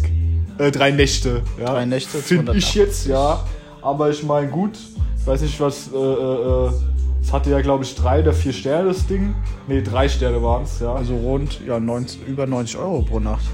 Äh, 0.58 0.70
drei 0.70 0.90
Nächte. 0.90 1.42
Ja. 1.58 1.72
Drei 1.72 1.84
Nächte, 1.84 2.18
Finde 2.18 2.52
280. 2.52 2.56
ich 2.56 2.74
jetzt, 2.74 3.06
ja. 3.06 3.44
Aber 3.82 4.10
ich 4.10 4.22
meine, 4.22 4.48
gut. 4.48 4.72
Ich 5.20 5.26
weiß 5.26 5.40
nicht, 5.42 5.60
was. 5.60 5.90
Äh, 5.92 5.96
äh, 5.96 6.66
äh, 6.66 6.70
es 7.26 7.32
hatte 7.32 7.50
ja, 7.50 7.60
glaube 7.60 7.82
ich, 7.82 7.96
drei 7.96 8.20
oder 8.20 8.32
vier 8.32 8.52
Sterne, 8.52 8.90
das 8.90 9.04
Ding. 9.08 9.34
Ne, 9.66 9.82
drei 9.82 10.08
Sterne 10.08 10.40
waren 10.44 10.62
es, 10.62 10.78
ja. 10.78 10.94
Also 10.94 11.16
rund 11.16 11.60
ja, 11.66 11.80
90, 11.80 12.20
über 12.28 12.46
90 12.46 12.78
Euro 12.78 13.02
pro 13.02 13.18
Nacht. 13.18 13.44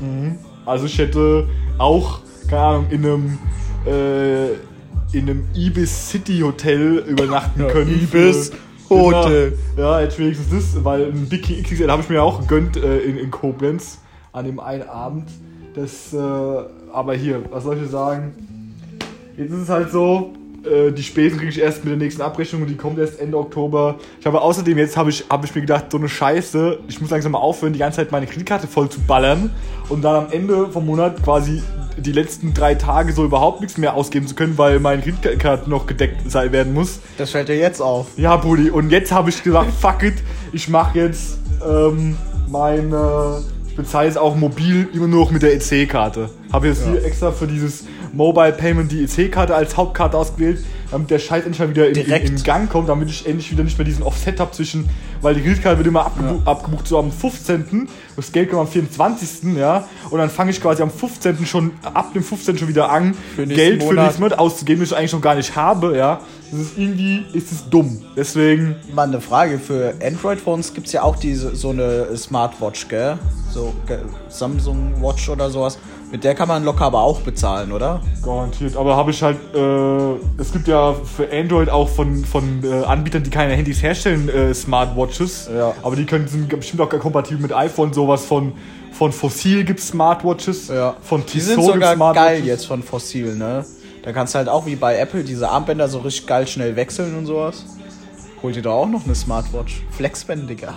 Also 0.66 0.84
ich 0.84 0.98
hätte 0.98 1.48
auch, 1.78 2.20
keine 2.48 2.62
Ahnung, 2.62 2.86
in 2.90 3.04
einem. 3.06 3.38
Äh, 3.86 4.52
in 5.14 5.28
einem 5.28 5.44
Ibis 5.54 6.08
City 6.08 6.40
Hotel 6.40 7.04
übernachten 7.06 7.60
Ja, 7.60 7.68
können. 7.68 7.90
Ibis 7.90 8.52
Hotel. 8.88 9.58
Ja, 9.76 10.00
jetzt 10.00 10.18
wenigstens 10.18 10.72
das, 10.72 10.84
weil 10.84 11.04
ein 11.06 11.28
Big 11.28 11.42
XXL 11.42 11.90
habe 11.90 12.00
ich 12.00 12.08
mir 12.08 12.22
auch 12.22 12.40
gegönnt 12.40 12.78
äh, 12.78 12.98
in, 13.00 13.18
in 13.18 13.30
Koblenz 13.30 13.98
an 14.32 14.46
dem 14.46 14.58
einen 14.58 14.88
Abend. 14.88 15.28
Das, 15.74 16.14
äh, 16.14 16.16
aber 16.16 17.14
hier, 17.14 17.42
was 17.50 17.64
soll 17.64 17.78
ich 17.82 17.90
sagen? 17.90 18.32
Jetzt 19.36 19.50
ist 19.50 19.62
es 19.62 19.68
halt 19.68 19.90
so, 19.90 20.32
äh, 20.64 20.92
die 20.92 21.02
Spesen 21.02 21.38
kriege 21.38 21.50
ich 21.50 21.60
erst 21.60 21.84
mit 21.84 21.90
der 21.90 21.98
nächsten 21.98 22.22
Abrechnung 22.22 22.62
und 22.62 22.68
die 22.68 22.76
kommt 22.76 22.98
erst 22.98 23.20
Ende 23.20 23.38
Oktober. 23.38 23.96
Ich 24.20 24.26
habe 24.26 24.40
außerdem 24.40 24.78
jetzt 24.78 24.96
habe 24.96 25.10
ich, 25.10 25.24
hab 25.28 25.44
ich 25.44 25.54
mir 25.54 25.60
gedacht, 25.60 25.86
so 25.90 25.98
eine 25.98 26.08
Scheiße, 26.08 26.78
ich 26.88 27.00
muss 27.00 27.10
langsam 27.10 27.32
mal 27.32 27.38
aufhören, 27.38 27.72
die 27.72 27.78
ganze 27.78 27.96
Zeit 27.96 28.12
meine 28.12 28.26
Kreditkarte 28.26 28.66
voll 28.66 28.88
zu 28.88 29.00
ballern 29.00 29.50
und 29.88 30.02
dann 30.02 30.26
am 30.26 30.32
Ende 30.32 30.68
vom 30.68 30.86
Monat 30.86 31.22
quasi 31.22 31.62
die 31.96 32.12
letzten 32.12 32.54
drei 32.54 32.74
Tage 32.74 33.12
so 33.12 33.24
überhaupt 33.24 33.60
nichts 33.60 33.76
mehr 33.76 33.94
ausgeben 33.94 34.26
zu 34.26 34.34
können, 34.34 34.56
weil 34.56 34.80
meine 34.80 35.02
Kreditkarte 35.02 35.68
noch 35.68 35.86
gedeckt 35.86 36.30
sein 36.30 36.52
werden 36.52 36.72
muss. 36.72 37.00
Das 37.18 37.30
fällt 37.30 37.48
dir 37.48 37.58
jetzt 37.58 37.80
auf. 37.80 38.06
Ja, 38.16 38.36
Buddy, 38.36 38.70
und 38.70 38.90
jetzt 38.90 39.12
habe 39.12 39.30
ich 39.30 39.42
gesagt, 39.42 39.72
fuck 39.78 40.02
it, 40.02 40.14
ich 40.52 40.68
mache 40.68 40.98
jetzt 40.98 41.38
ähm, 41.66 42.16
meine. 42.48 43.42
Ich 43.68 43.76
bezahle 43.76 44.06
jetzt 44.06 44.18
auch 44.18 44.36
mobil 44.36 44.86
immer 44.92 45.06
nur 45.06 45.24
noch 45.24 45.30
mit 45.30 45.40
der 45.40 45.54
EC-Karte. 45.54 46.28
Habe 46.52 46.68
jetzt 46.68 46.84
hier 46.84 47.02
extra 47.04 47.32
für 47.32 47.46
dieses 47.46 47.84
Mobile 48.12 48.52
Payment 48.52 48.92
die 48.92 49.04
EC-Karte 49.04 49.54
als 49.54 49.74
Hauptkarte 49.76 50.18
ausgewählt, 50.18 50.62
damit 50.90 51.10
der 51.10 51.18
Scheiß 51.18 51.44
endlich 51.44 51.58
mal 51.60 51.70
wieder 51.70 51.88
in, 51.88 51.96
in, 51.96 52.04
Direkt. 52.04 52.28
in 52.28 52.42
Gang 52.42 52.68
kommt, 52.70 52.90
damit 52.90 53.08
ich 53.08 53.26
endlich 53.26 53.50
wieder 53.50 53.64
nicht 53.64 53.78
mehr 53.78 53.86
diesen 53.86 54.02
Offset 54.02 54.38
habe 54.38 54.50
zwischen, 54.52 54.86
weil 55.22 55.34
die 55.34 55.40
Kreditkarte 55.40 55.78
wird 55.78 55.88
immer 55.88 56.04
abgebu 56.04 56.40
abgebucht 56.44 56.86
so 56.86 56.98
am 56.98 57.10
15. 57.10 57.88
Das 58.16 58.30
Geld 58.32 58.50
kommt 58.50 58.60
am 58.60 58.68
24. 58.68 59.54
ja, 59.56 59.88
und 60.10 60.18
dann 60.18 60.28
fange 60.28 60.50
ich 60.50 60.60
quasi 60.60 60.82
am 60.82 60.90
15. 60.90 61.46
schon, 61.46 61.70
ab 61.82 62.12
dem 62.12 62.22
15. 62.22 62.58
schon 62.58 62.68
wieder 62.68 62.90
an, 62.90 63.14
Für 63.34 63.46
Geld 63.46 63.82
für 63.82 63.94
nächsten 63.94 64.20
Monat 64.22 64.38
auszugeben, 64.38 64.80
das 64.82 64.90
ich 64.90 64.96
eigentlich 64.98 65.12
noch 65.14 65.22
gar 65.22 65.34
nicht 65.36 65.56
habe, 65.56 65.96
ja. 65.96 66.20
Das 66.50 66.60
ist 66.60 66.72
irgendwie, 66.76 67.24
ist 67.32 67.50
es 67.50 67.70
dumm. 67.70 68.02
Deswegen, 68.14 68.76
Mal 68.94 69.04
eine 69.08 69.22
Frage, 69.22 69.58
für 69.58 69.94
Android-Phones 70.04 70.74
gibt 70.74 70.86
es 70.88 70.92
ja 70.92 71.02
auch 71.02 71.16
diese, 71.16 71.56
so 71.56 71.70
eine 71.70 72.14
Smartwatch, 72.14 72.88
gell? 72.88 73.18
So 73.50 73.72
ge- 73.86 74.00
Samsung 74.28 74.92
Watch 75.00 75.30
oder 75.30 75.48
sowas. 75.48 75.78
Mit 76.12 76.24
der 76.24 76.34
kann 76.34 76.46
man 76.46 76.62
locker 76.62 76.84
aber 76.84 77.00
auch 77.00 77.22
bezahlen, 77.22 77.72
oder? 77.72 78.02
Garantiert, 78.22 78.76
aber 78.76 78.96
habe 78.96 79.12
ich 79.12 79.22
halt, 79.22 79.38
äh, 79.54 80.40
es 80.40 80.52
gibt 80.52 80.68
ja 80.68 80.92
für 80.92 81.32
Android 81.32 81.70
auch 81.70 81.88
von, 81.88 82.22
von 82.26 82.62
äh, 82.62 82.84
Anbietern, 82.84 83.22
die 83.22 83.30
keine 83.30 83.54
Handys 83.54 83.82
herstellen, 83.82 84.28
äh, 84.28 84.52
Smartwatches. 84.52 85.48
Ja. 85.50 85.74
Aber 85.82 85.96
die 85.96 86.04
können, 86.04 86.28
sind 86.28 86.50
bestimmt 86.50 86.82
auch 86.82 86.90
kompatibel 86.90 87.40
mit 87.40 87.54
iPhone, 87.54 87.94
sowas 87.94 88.26
von, 88.26 88.52
von 88.92 89.10
Fossil 89.10 89.64
gibt 89.64 89.80
Smartwatches. 89.80 90.68
Ja. 90.68 90.96
Von 91.00 91.22
Die 91.22 91.32
Tissot 91.32 91.46
sind 91.46 91.56
gibt's 91.56 91.72
sogar 91.72 91.94
Smartwatches. 91.94 92.30
geil 92.30 92.44
jetzt 92.44 92.66
von 92.66 92.82
Fossil, 92.82 93.34
ne? 93.34 93.64
Da 94.02 94.12
kannst 94.12 94.34
du 94.34 94.38
halt 94.38 94.50
auch 94.50 94.66
wie 94.66 94.76
bei 94.76 94.98
Apple 94.98 95.24
diese 95.24 95.48
Armbänder 95.48 95.88
so 95.88 96.00
richtig 96.00 96.26
geil 96.26 96.46
schnell 96.46 96.76
wechseln 96.76 97.16
und 97.16 97.24
sowas. 97.24 97.64
Hol 98.42 98.52
dir 98.52 98.60
doch 98.60 98.74
auch 98.74 98.88
noch 98.88 99.06
eine 99.06 99.14
Smartwatch. 99.14 99.82
Flexband, 99.92 100.50
Digga. 100.50 100.74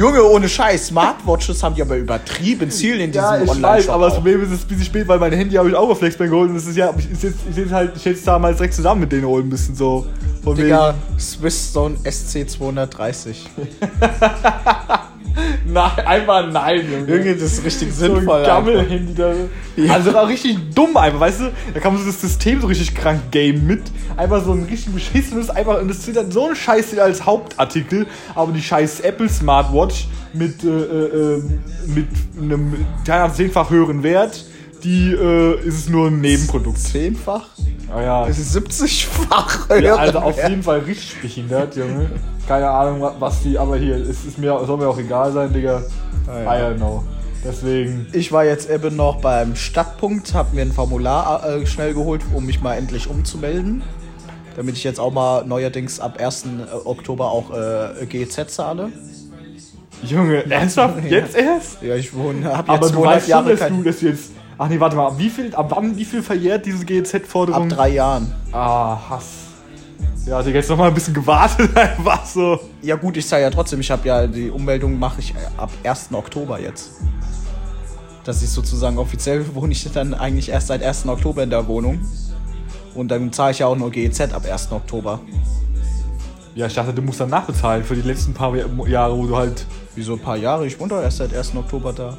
Junge, 0.00 0.24
ohne 0.24 0.48
Scheiß, 0.48 0.86
Smartwatches 0.86 1.62
haben 1.62 1.74
die 1.74 1.82
aber 1.82 1.98
übertrieben 1.98 2.70
Ziel 2.70 3.02
in 3.02 3.12
diesem 3.12 3.22
Ja, 3.22 3.42
ich 3.42 3.50
Online-Shop. 3.50 3.62
weiß, 3.62 3.88
aber 3.90 4.04
das. 4.06 4.14
Problem 4.14 4.40
ist, 4.42 4.48
es 4.48 4.54
ist 4.54 4.64
ein 4.64 4.68
bisschen 4.68 4.84
spät, 4.86 5.06
weil 5.06 5.18
mein 5.18 5.30
Handy 5.32 5.56
habe 5.56 5.68
ich 5.68 5.74
auch 5.74 5.90
auf 5.90 5.98
Flexband 5.98 6.30
geholt 6.30 6.48
und 6.48 6.54
das 6.54 6.66
ist 6.66 6.76
ja, 6.78 6.90
ich, 6.96 7.22
jetzt, 7.22 7.36
ich, 7.50 7.56
jetzt 7.56 7.70
halt, 7.70 7.92
ich 7.94 8.04
hätte 8.06 8.16
es 8.16 8.24
damals 8.24 8.56
direkt 8.56 8.72
zusammen 8.72 9.02
mit 9.02 9.12
denen 9.12 9.26
holen 9.26 9.46
müssen, 9.46 9.76
so. 9.76 10.06
Von 10.42 10.56
Digga, 10.56 10.94
Swissstone 11.18 11.96
SC230. 12.02 13.34
nein, 15.66 15.90
einfach 16.06 16.50
nein, 16.50 16.80
Junge. 16.90 17.16
Junge, 17.16 17.34
das 17.34 17.52
ist 17.54 17.64
richtig 17.64 17.92
so 17.94 18.06
ein 18.06 18.14
sinnvoll. 18.16 18.42
Gammel-Handy 18.44 19.14
da. 19.14 19.32
Also 19.92 20.16
auch 20.16 20.28
richtig 20.28 20.56
dumm 20.74 20.96
einfach, 20.96 21.20
weißt 21.20 21.40
du? 21.40 21.44
Da 21.74 21.80
kann 21.80 21.94
man 21.94 22.02
so 22.02 22.08
das 22.10 22.20
System 22.20 22.60
so 22.60 22.66
richtig 22.66 22.94
krank 22.94 23.20
game 23.30 23.66
mit. 23.66 23.82
Einfach 24.16 24.44
so 24.44 24.52
ein 24.52 24.64
richtig 24.64 24.92
beschissenes, 24.92 25.50
einfach, 25.50 25.80
und 25.80 25.88
das 25.88 26.02
zählt 26.02 26.16
dann 26.16 26.30
so 26.30 26.48
ein 26.48 26.56
Scheiß 26.56 26.98
als 26.98 27.24
Hauptartikel, 27.24 28.06
aber 28.34 28.52
die 28.52 28.62
scheiß 28.62 29.00
Apple 29.00 29.28
Smartwatch 29.28 30.08
mit, 30.32 30.62
äh, 30.64 30.68
äh, 30.68 31.36
äh, 31.36 31.42
mit 31.86 32.06
einem 32.40 32.74
zehnfach 33.34 33.70
höheren 33.70 34.02
Wert, 34.02 34.44
die 34.84 35.12
äh, 35.12 35.60
ist 35.66 35.74
es 35.78 35.88
nur 35.88 36.08
ein 36.08 36.20
Nebenprodukt. 36.20 36.78
Zehnfach? 36.78 37.46
Ah 37.92 38.02
ja, 38.02 38.26
Das 38.26 38.38
ist 38.38 38.56
70-fach. 38.56 39.68
ja, 39.80 39.96
also 39.96 40.18
auf 40.20 40.36
jeden 40.48 40.62
Fall 40.62 40.80
richtig 40.80 41.20
behindert, 41.20 41.74
Junge. 41.76 42.10
Keine 42.50 42.68
Ahnung, 42.68 43.00
wa- 43.00 43.14
was 43.20 43.42
die, 43.42 43.56
aber 43.56 43.76
hier, 43.76 43.94
es 43.94 44.24
ist 44.24 44.36
mir, 44.36 44.58
soll 44.66 44.76
mir 44.76 44.88
auch 44.88 44.98
egal 44.98 45.30
sein, 45.30 45.52
Digga. 45.52 45.82
Ah, 46.26 46.42
ja. 46.42 46.70
I 46.70 46.72
don't 46.72 46.78
know. 46.78 47.04
Deswegen. 47.44 48.08
Ich 48.12 48.32
war 48.32 48.44
jetzt 48.44 48.68
eben 48.68 48.96
noch 48.96 49.20
beim 49.20 49.54
Stadtpunkt, 49.54 50.34
hab 50.34 50.52
mir 50.52 50.62
ein 50.62 50.72
Formular 50.72 51.46
äh, 51.46 51.64
schnell 51.64 51.94
geholt, 51.94 52.22
um 52.34 52.44
mich 52.44 52.60
mal 52.60 52.74
endlich 52.74 53.08
umzumelden. 53.08 53.82
Damit 54.56 54.74
ich 54.76 54.82
jetzt 54.82 54.98
auch 54.98 55.12
mal 55.12 55.44
neuerdings 55.46 56.00
ab 56.00 56.18
1. 56.18 56.46
Oktober 56.86 57.30
auch 57.30 57.52
äh, 57.52 58.04
GEZ 58.06 58.48
zahle. 58.48 58.90
Junge, 60.02 60.50
ernsthaft? 60.50 61.04
Ja. 61.04 61.18
Jetzt 61.18 61.36
erst? 61.36 61.80
Ja, 61.82 61.94
ich 61.94 62.12
wohne, 62.12 62.46
hab 62.46 62.66
jetzt 62.68 62.76
Aber 62.78 62.86
du 62.88 62.94
200 62.94 63.14
weißt 63.14 63.30
schon, 63.30 63.46
dass 63.48 63.60
kein, 63.60 63.76
du 63.76 63.82
das 63.84 64.00
jetzt. 64.00 64.30
Ach 64.58 64.68
nee, 64.68 64.80
warte 64.80 64.96
mal, 64.96 65.06
ab 65.06 65.14
wie 65.18 65.30
viel, 65.30 65.54
ab 65.54 65.70
wann, 65.70 65.96
wie 65.96 66.04
viel 66.04 66.24
verjährt 66.24 66.66
diese 66.66 66.84
GEZ-Forderung? 66.84 67.70
ab 67.70 67.76
drei 67.76 67.90
Jahren. 67.90 68.34
Ah, 68.50 68.98
Hass. 69.08 69.24
Ja, 70.26 70.40
ich 70.40 70.46
jetzt 70.46 70.68
noch 70.68 70.76
mal 70.76 70.88
ein 70.88 70.94
bisschen 70.94 71.14
gewartet, 71.14 71.76
einfach 71.76 72.24
so. 72.24 72.60
Ja 72.82 72.96
gut, 72.96 73.16
ich 73.16 73.26
zahle 73.26 73.42
ja 73.42 73.50
trotzdem, 73.50 73.80
ich 73.80 73.90
habe 73.90 74.06
ja 74.06 74.26
die 74.26 74.50
Ummeldung 74.50 74.98
mache 74.98 75.20
ich 75.20 75.34
ab 75.56 75.70
1. 75.82 76.10
Oktober 76.12 76.60
jetzt. 76.60 76.90
Dass 78.24 78.42
ich 78.42 78.50
sozusagen 78.50 78.98
offiziell 78.98 79.44
wohne 79.54 79.72
ich 79.72 79.90
dann 79.92 80.14
eigentlich 80.14 80.50
erst 80.50 80.68
seit 80.68 80.82
1. 80.82 81.06
Oktober 81.06 81.42
in 81.42 81.50
der 81.50 81.66
Wohnung. 81.66 82.00
Und 82.94 83.08
dann 83.08 83.32
zahle 83.32 83.52
ich 83.52 83.60
ja 83.60 83.66
auch 83.66 83.76
nur 83.76 83.90
GEZ 83.90 84.20
ab 84.32 84.44
1. 84.50 84.72
Oktober. 84.72 85.20
Ja, 86.54 86.66
ich 86.66 86.74
dachte, 86.74 86.92
du 86.92 87.00
musst 87.02 87.20
dann 87.20 87.30
nachbezahlen 87.30 87.84
für 87.84 87.94
die 87.94 88.02
letzten 88.02 88.34
paar 88.34 88.54
Jahre, 88.86 89.16
wo 89.16 89.26
du 89.26 89.36
halt. 89.36 89.64
Wieso 89.94 90.14
ein 90.14 90.18
paar 90.18 90.36
Jahre? 90.36 90.66
Ich 90.66 90.78
wohne 90.78 90.90
doch 90.90 91.02
erst 91.02 91.18
seit 91.18 91.34
1. 91.34 91.54
Oktober 91.56 91.92
da. 91.92 92.16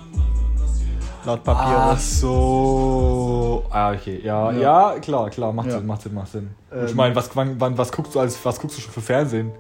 Laut 1.26 1.44
Papier. 1.44 1.78
Ach 1.78 2.00
so. 2.00 3.66
Ah, 3.70 3.92
okay. 3.94 4.22
Ja, 4.24 4.52
ja, 4.52 4.96
klar, 5.00 5.30
klar, 5.30 5.54
macht 5.54 5.68
Ja. 5.68 5.78
Sinn, 5.78 5.86
macht 5.86 6.02
Sinn, 6.02 6.14
macht 6.14 6.32
Sinn. 6.32 6.50
Ähm. 6.74 6.86
ich 6.88 6.96
meine, 6.96 7.16
was, 7.16 7.36
wann, 7.36 7.60
wann, 7.60 7.78
was 7.78 7.92
guckst 7.92 8.16
du 8.16 8.20
als, 8.20 8.38
was 8.44 8.60
guckst 8.60 8.78
du 8.78 8.82
schon 8.82 8.94
für 8.94 9.02
Fernsehen? 9.02 9.52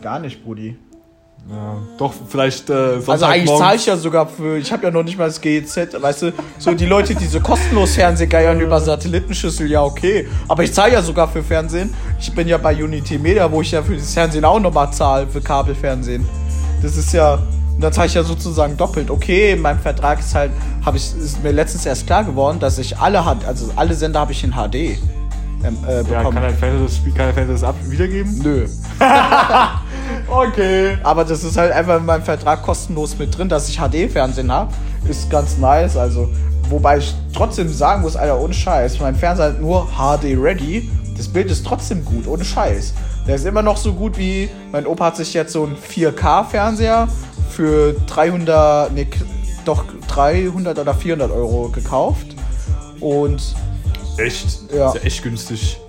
Gar 0.00 0.20
nicht, 0.20 0.42
Brudi. 0.44 0.76
Ja, 1.50 1.76
doch, 1.98 2.14
vielleicht 2.26 2.70
äh, 2.70 3.00
Also 3.06 3.26
eigentlich 3.26 3.58
zahle 3.58 3.76
ich 3.76 3.84
ja 3.84 3.98
sogar 3.98 4.26
für, 4.26 4.56
ich 4.56 4.72
habe 4.72 4.84
ja 4.84 4.90
noch 4.90 5.02
nicht 5.02 5.18
mal 5.18 5.26
das 5.26 5.38
GEZ, 5.38 6.00
weißt 6.00 6.22
du, 6.22 6.32
so 6.58 6.72
die 6.72 6.86
Leute, 6.86 7.14
die 7.14 7.26
so 7.26 7.38
kostenlos 7.38 7.96
Fernsehen 7.96 8.30
geiern 8.30 8.58
über 8.60 8.80
Satellitenschüssel, 8.80 9.70
ja 9.70 9.82
okay, 9.82 10.26
aber 10.48 10.62
ich 10.62 10.72
zahle 10.72 10.94
ja 10.94 11.02
sogar 11.02 11.28
für 11.28 11.42
Fernsehen. 11.42 11.92
Ich 12.18 12.34
bin 12.34 12.48
ja 12.48 12.56
bei 12.56 12.82
Unity 12.82 13.18
Media, 13.18 13.50
wo 13.52 13.60
ich 13.60 13.72
ja 13.72 13.82
für 13.82 13.94
das 13.94 14.14
Fernsehen 14.14 14.44
auch 14.46 14.58
nochmal 14.58 14.90
zahle, 14.90 15.26
für 15.26 15.42
Kabelfernsehen. 15.42 16.26
Das 16.80 16.96
ist 16.96 17.12
ja, 17.12 17.34
und 17.34 17.80
dann 17.82 17.92
zahle 17.92 18.06
ich 18.06 18.14
ja 18.14 18.22
sozusagen 18.22 18.78
doppelt. 18.78 19.10
Okay, 19.10 19.52
in 19.52 19.60
meinem 19.60 19.80
Vertrag 19.80 20.20
ist 20.20 20.34
halt, 20.34 20.50
habe 20.82 20.96
ich, 20.96 21.14
ist 21.14 21.42
mir 21.42 21.52
letztens 21.52 21.84
erst 21.84 22.06
klar 22.06 22.24
geworden, 22.24 22.58
dass 22.58 22.78
ich 22.78 22.96
alle 22.96 23.22
also 23.22 23.70
alle 23.76 23.94
Sender 23.94 24.20
habe 24.20 24.32
ich 24.32 24.42
in 24.44 24.52
HD 24.52 24.98
ähm, 25.64 25.76
äh, 25.86 25.96
Ja, 25.96 26.02
bekommen. 26.02 26.34
kann 26.34 26.42
dein 26.42 26.56
Fernseher 26.56 26.82
das, 26.84 26.96
Spiel- 26.96 27.12
kann 27.12 27.26
dein 27.26 27.34
Fernseher 27.34 27.54
das 27.54 27.64
ab 27.64 27.74
wiedergeben? 27.88 28.38
Nö. 28.42 28.66
Okay. 30.28 30.98
Aber 31.02 31.24
das 31.24 31.44
ist 31.44 31.56
halt 31.56 31.72
einfach 31.72 31.98
in 31.98 32.04
meinem 32.06 32.22
Vertrag 32.22 32.62
kostenlos 32.62 33.18
mit 33.18 33.36
drin, 33.36 33.48
dass 33.48 33.68
ich 33.68 33.78
HD-Fernsehen 33.78 34.50
habe. 34.50 34.72
Ist 35.08 35.30
ganz 35.30 35.56
nice. 35.58 35.96
Also, 35.96 36.28
wobei 36.68 36.98
ich 36.98 37.14
trotzdem 37.34 37.72
sagen 37.72 38.02
muss, 38.02 38.16
Alter, 38.16 38.38
ohne 38.40 38.54
Scheiß. 38.54 39.00
Mein 39.00 39.14
Fernseher 39.14 39.46
hat 39.46 39.60
nur 39.60 39.86
HD 39.96 40.36
ready. 40.36 40.90
Das 41.16 41.28
Bild 41.28 41.50
ist 41.50 41.64
trotzdem 41.66 42.04
gut, 42.04 42.26
ohne 42.26 42.44
Scheiß. 42.44 42.94
Der 43.26 43.36
ist 43.36 43.46
immer 43.46 43.62
noch 43.62 43.76
so 43.76 43.92
gut 43.92 44.18
wie. 44.18 44.48
Mein 44.72 44.86
Opa 44.86 45.06
hat 45.06 45.16
sich 45.16 45.32
jetzt 45.34 45.52
so 45.52 45.64
einen 45.64 45.76
4K-Fernseher 45.76 47.08
für 47.50 47.94
300, 48.06 48.92
nee, 48.92 49.06
doch 49.64 49.84
300 50.08 50.78
oder 50.78 50.92
400 50.94 51.30
Euro 51.30 51.68
gekauft. 51.68 52.26
Und 53.00 53.54
Echt? 54.16 54.72
Ja. 54.72 54.88
Ist 54.88 54.94
ja 54.94 55.00
echt 55.02 55.22
günstig. 55.22 55.80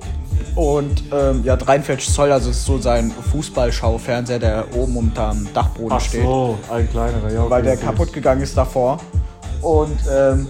Und 0.55 1.03
ähm, 1.11 1.43
ja, 1.43 1.57
43 1.57 2.13
Zoll, 2.13 2.31
also 2.31 2.49
ist 2.49 2.65
so 2.65 2.77
sein 2.77 3.11
Fußballschaufernseher, 3.31 4.39
der 4.39 4.65
oben 4.75 4.95
unterm 4.95 5.47
Dachboden 5.53 5.97
Ach 5.97 6.01
steht. 6.01 6.23
so, 6.23 6.57
ein 6.71 6.89
kleinerer, 6.89 7.31
ja. 7.31 7.41
okay, 7.41 7.49
weil 7.49 7.63
der 7.63 7.77
kaputt 7.77 8.13
gegangen 8.13 8.41
ist 8.41 8.55
davor. 8.55 8.99
Und 9.61 9.99
ähm, 10.09 10.47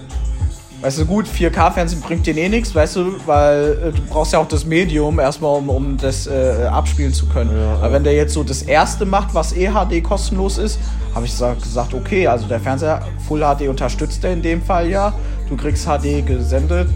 weißt 0.82 1.00
du, 1.00 1.06
gut, 1.06 1.26
4K-Fernsehen 1.28 2.02
bringt 2.02 2.28
dir 2.28 2.38
eh 2.38 2.50
nichts, 2.50 2.76
weißt 2.76 2.98
du, 2.98 3.16
weil 3.26 3.80
äh, 3.84 3.92
du 3.92 4.02
brauchst 4.08 4.34
ja 4.34 4.40
auch 4.40 4.48
das 4.48 4.64
Medium 4.64 5.20
erstmal, 5.20 5.58
um, 5.58 5.70
um 5.70 5.98
das 5.98 6.28
äh, 6.28 6.68
abspielen 6.70 7.14
zu 7.14 7.26
können. 7.28 7.58
Ja, 7.58 7.74
Aber 7.78 7.88
ja. 7.88 7.94
wenn 7.94 8.04
der 8.04 8.14
jetzt 8.14 8.36
so 8.36 8.44
das 8.44 8.62
erste 8.62 9.06
macht, 9.06 9.34
was 9.34 9.54
eh 9.54 9.72
HD 9.72 10.04
kostenlos 10.04 10.60
ist, 10.60 10.78
habe 11.16 11.26
ich 11.26 11.32
gesagt, 11.32 11.64
gesagt, 11.64 11.94
okay, 11.96 12.28
also 12.28 12.46
der 12.46 12.60
Fernseher 12.60 13.02
Full 13.28 13.40
HD 13.40 13.70
unterstützt 13.70 14.24
er 14.24 14.34
in 14.34 14.44
dem 14.44 14.62
Fall 14.62 14.88
ja. 14.88 15.14
Du 15.50 15.58
kriegst 15.58 15.86
HD 15.86 16.26
gesendet. 16.26 16.90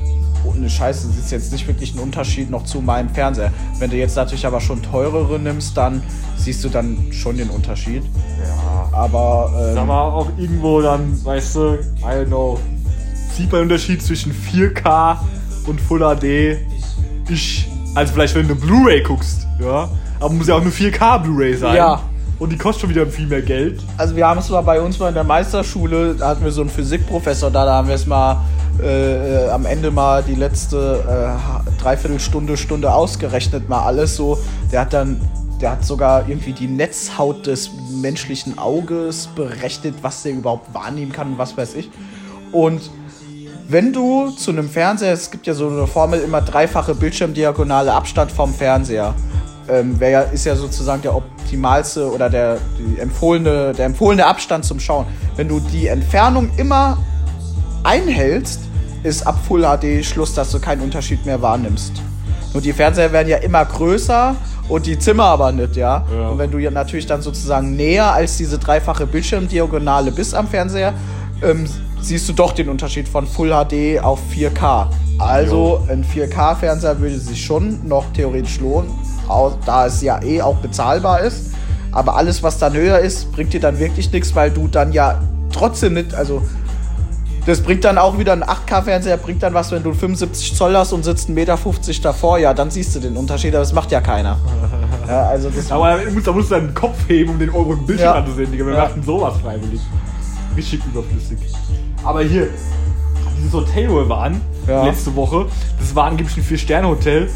Ohne 0.45 0.69
Scheiße, 0.69 1.07
du 1.07 1.13
siehst 1.13 1.31
jetzt 1.31 1.51
nicht 1.51 1.67
wirklich 1.67 1.91
einen 1.91 1.99
Unterschied 1.99 2.49
noch 2.49 2.63
zu 2.63 2.81
meinem 2.81 3.09
Fernseher. 3.09 3.51
Wenn 3.77 3.89
du 3.89 3.97
jetzt 3.97 4.15
natürlich 4.15 4.45
aber 4.45 4.61
schon 4.61 4.81
teurere 4.81 5.39
nimmst, 5.39 5.75
dann 5.75 6.01
siehst 6.37 6.63
du 6.63 6.69
dann 6.69 7.11
schon 7.11 7.37
den 7.37 7.49
Unterschied. 7.49 8.03
Ja. 8.03 8.89
Aber 8.97 9.53
ähm, 9.59 9.75
Sag 9.75 9.87
mal, 9.87 10.01
auch 10.01 10.29
irgendwo 10.37 10.81
dann, 10.81 11.23
weißt 11.23 11.55
du, 11.55 11.73
I 11.99 12.03
don't 12.03 12.25
know, 12.27 12.59
sieht 13.35 13.51
man 13.51 13.61
den 13.61 13.71
Unterschied 13.71 14.01
zwischen 14.01 14.33
4K 14.33 15.17
und 15.67 15.79
Full 15.79 15.99
HD. 15.99 16.57
Ich, 17.29 17.67
also 17.95 18.13
vielleicht 18.13 18.35
wenn 18.35 18.47
du 18.47 18.55
Blu-ray 18.55 19.03
guckst, 19.03 19.47
ja, 19.59 19.89
aber 20.19 20.33
muss 20.33 20.47
ja 20.47 20.55
auch 20.55 20.61
eine 20.61 20.71
4K 20.71 21.19
Blu-ray 21.19 21.55
sein. 21.55 21.75
Ja. 21.75 22.01
Und 22.39 22.51
die 22.51 22.57
kostet 22.57 22.81
schon 22.81 22.89
wieder 22.89 23.05
viel 23.05 23.27
mehr 23.27 23.41
Geld. 23.41 23.81
Also 23.97 24.15
wir 24.15 24.25
haben 24.25 24.39
es 24.39 24.49
mal 24.49 24.61
bei 24.61 24.79
uns 24.79 24.97
mal 24.97 25.09
in 25.09 25.13
der 25.13 25.25
Meisterschule, 25.25 26.15
da 26.15 26.29
hatten 26.29 26.43
wir 26.43 26.51
so 26.51 26.61
einen 26.61 26.69
Physikprofessor 26.69 27.51
da, 27.51 27.65
da 27.65 27.73
haben 27.73 27.89
wir 27.89 27.95
es 27.95 28.07
mal 28.07 28.45
äh, 28.81 29.45
äh, 29.45 29.49
am 29.49 29.65
Ende 29.65 29.91
mal 29.91 30.23
die 30.23 30.35
letzte 30.35 31.03
äh, 31.05 31.81
Dreiviertelstunde, 31.81 32.55
Stunde 32.55 32.93
ausgerechnet, 32.93 33.67
mal 33.67 33.83
alles 33.83 34.15
so. 34.15 34.39
Der 34.71 34.81
hat 34.81 34.93
dann, 34.93 35.19
der 35.59 35.71
hat 35.71 35.83
sogar 35.83 36.29
irgendwie 36.29 36.53
die 36.53 36.67
Netzhaut 36.67 37.45
des 37.45 37.71
menschlichen 38.01 38.57
Auges 38.57 39.27
berechnet, 39.35 39.95
was 40.01 40.23
der 40.23 40.31
überhaupt 40.31 40.73
wahrnehmen 40.73 41.11
kann 41.11 41.33
und 41.33 41.37
was 41.37 41.57
weiß 41.57 41.75
ich. 41.75 41.89
Und 42.53 42.89
wenn 43.67 43.91
du 43.91 44.29
zu 44.31 44.51
einem 44.51 44.69
Fernseher, 44.69 45.11
es 45.11 45.29
gibt 45.29 45.45
ja 45.45 45.53
so 45.53 45.67
eine 45.67 45.85
Formel, 45.85 46.21
immer 46.21 46.41
dreifache 46.41 46.95
Bildschirmdiagonale 46.95 47.91
Abstand 47.91 48.31
vom 48.31 48.53
Fernseher. 48.53 49.13
Ähm, 49.71 49.97
ja, 49.99 50.21
ist 50.21 50.45
ja 50.45 50.55
sozusagen 50.55 51.01
der 51.01 51.15
optimalste 51.15 52.11
oder 52.11 52.29
der, 52.29 52.57
empfohlene, 52.97 53.73
der 53.73 53.85
empfohlene 53.85 54.25
Abstand 54.25 54.65
zum 54.65 54.79
Schauen. 54.79 55.05
Wenn 55.35 55.47
du 55.47 55.59
die 55.59 55.87
Entfernung 55.87 56.49
immer 56.57 56.97
einhältst, 57.83 58.61
ist 59.03 59.25
ab 59.25 59.39
Full 59.47 59.63
HD 59.63 60.03
Schluss, 60.03 60.33
dass 60.33 60.51
du 60.51 60.59
keinen 60.59 60.81
Unterschied 60.81 61.25
mehr 61.25 61.41
wahrnimmst. 61.41 61.93
Nur 62.53 62.61
die 62.61 62.73
Fernseher 62.73 63.11
werden 63.11 63.27
ja 63.27 63.37
immer 63.37 63.63
größer 63.63 64.35
und 64.67 64.85
die 64.85 64.97
Zimmer 64.97 65.25
aber 65.25 65.51
nicht, 65.51 65.75
ja. 65.75 66.05
Ja. 66.11 66.29
Und 66.29 66.37
wenn 66.37 66.51
du 66.51 66.57
ja 66.57 66.71
natürlich 66.71 67.05
dann 67.05 67.21
sozusagen 67.21 67.75
näher 67.75 68.11
als 68.11 68.37
diese 68.37 68.57
dreifache 68.57 69.05
Bildschirmdiagonale 69.05 70.11
bist 70.11 70.35
am 70.35 70.47
Fernseher, 70.47 70.93
ähm, 71.41 71.65
siehst 72.01 72.27
du 72.29 72.33
doch 72.33 72.53
den 72.53 72.69
Unterschied 72.69 73.07
von 73.07 73.27
Full 73.27 73.49
HD 73.49 73.99
auf 74.01 74.19
4K. 74.33 74.87
Also 75.17 75.83
ein 75.89 76.03
4K-Fernseher 76.03 76.99
würde 76.99 77.19
sich 77.19 77.43
schon 77.43 77.87
noch 77.87 78.05
theoretisch 78.13 78.59
lohnen, 78.59 78.89
da 79.65 79.85
es 79.85 80.01
ja 80.01 80.21
eh 80.23 80.41
auch 80.41 80.55
bezahlbar 80.57 81.21
ist. 81.21 81.51
Aber 81.91 82.15
alles, 82.17 82.43
was 82.43 82.57
dann 82.59 82.73
höher 82.73 82.99
ist, 82.99 83.31
bringt 83.31 83.53
dir 83.53 83.59
dann 83.59 83.79
wirklich 83.79 84.11
nichts, 84.11 84.35
weil 84.35 84.51
du 84.51 84.67
dann 84.67 84.91
ja 84.91 85.19
trotzdem 85.51 85.93
nicht, 85.95 86.13
also 86.13 86.41
das 87.45 87.61
bringt 87.61 87.83
dann 87.83 87.97
auch 87.97 88.19
wieder 88.19 88.33
ein 88.33 88.43
8K-Fernseher, 88.43 89.17
bringt 89.17 89.41
dann 89.41 89.55
was, 89.55 89.71
wenn 89.71 89.81
du 89.81 89.91
75 89.93 90.53
Zoll 90.55 90.75
hast 90.77 90.93
und 90.93 91.03
sitzt 91.03 91.29
1,50 91.29 91.31
Meter 91.33 91.57
davor, 92.03 92.37
ja, 92.37 92.53
dann 92.53 92.69
siehst 92.69 92.95
du 92.95 92.99
den 92.99 93.17
Unterschied, 93.17 93.53
aber 93.55 93.61
das 93.63 93.73
macht 93.73 93.91
ja 93.91 94.01
keiner. 94.01 94.37
ja, 95.07 95.29
also 95.29 95.49
das 95.49 95.71
Aber 95.71 95.97
da 95.97 96.11
musst, 96.11 96.27
da 96.27 96.31
musst 96.31 96.51
du 96.51 96.55
deinen 96.55 96.73
Kopf 96.75 96.97
heben, 97.07 97.31
um 97.31 97.39
den 97.39 97.49
oberen 97.49 97.83
Bildschirm 97.87 98.09
Ja. 98.13 98.19
anzusehen, 98.19 98.51
Digga. 98.51 98.65
Wir 98.67 98.73
Ja. 98.73 98.83
machen 98.83 99.01
sowas 99.03 99.33
freiwillig. 99.41 99.81
Richtig 100.55 100.81
überflüssig. 100.85 101.39
Aber 102.03 102.21
hier, 102.21 102.49
dieses 103.37 103.51
Hotel, 103.53 103.89
wo 103.89 103.95
wir 103.95 104.09
waren, 104.09 104.41
Ja. 104.67 104.83
letzte 104.83 105.15
Woche, 105.15 105.47
das 105.79 105.95
war 105.95 106.05
angeblich 106.05 106.37
ein 106.37 106.43
Vier-Sterne-Hotel. 106.43 107.29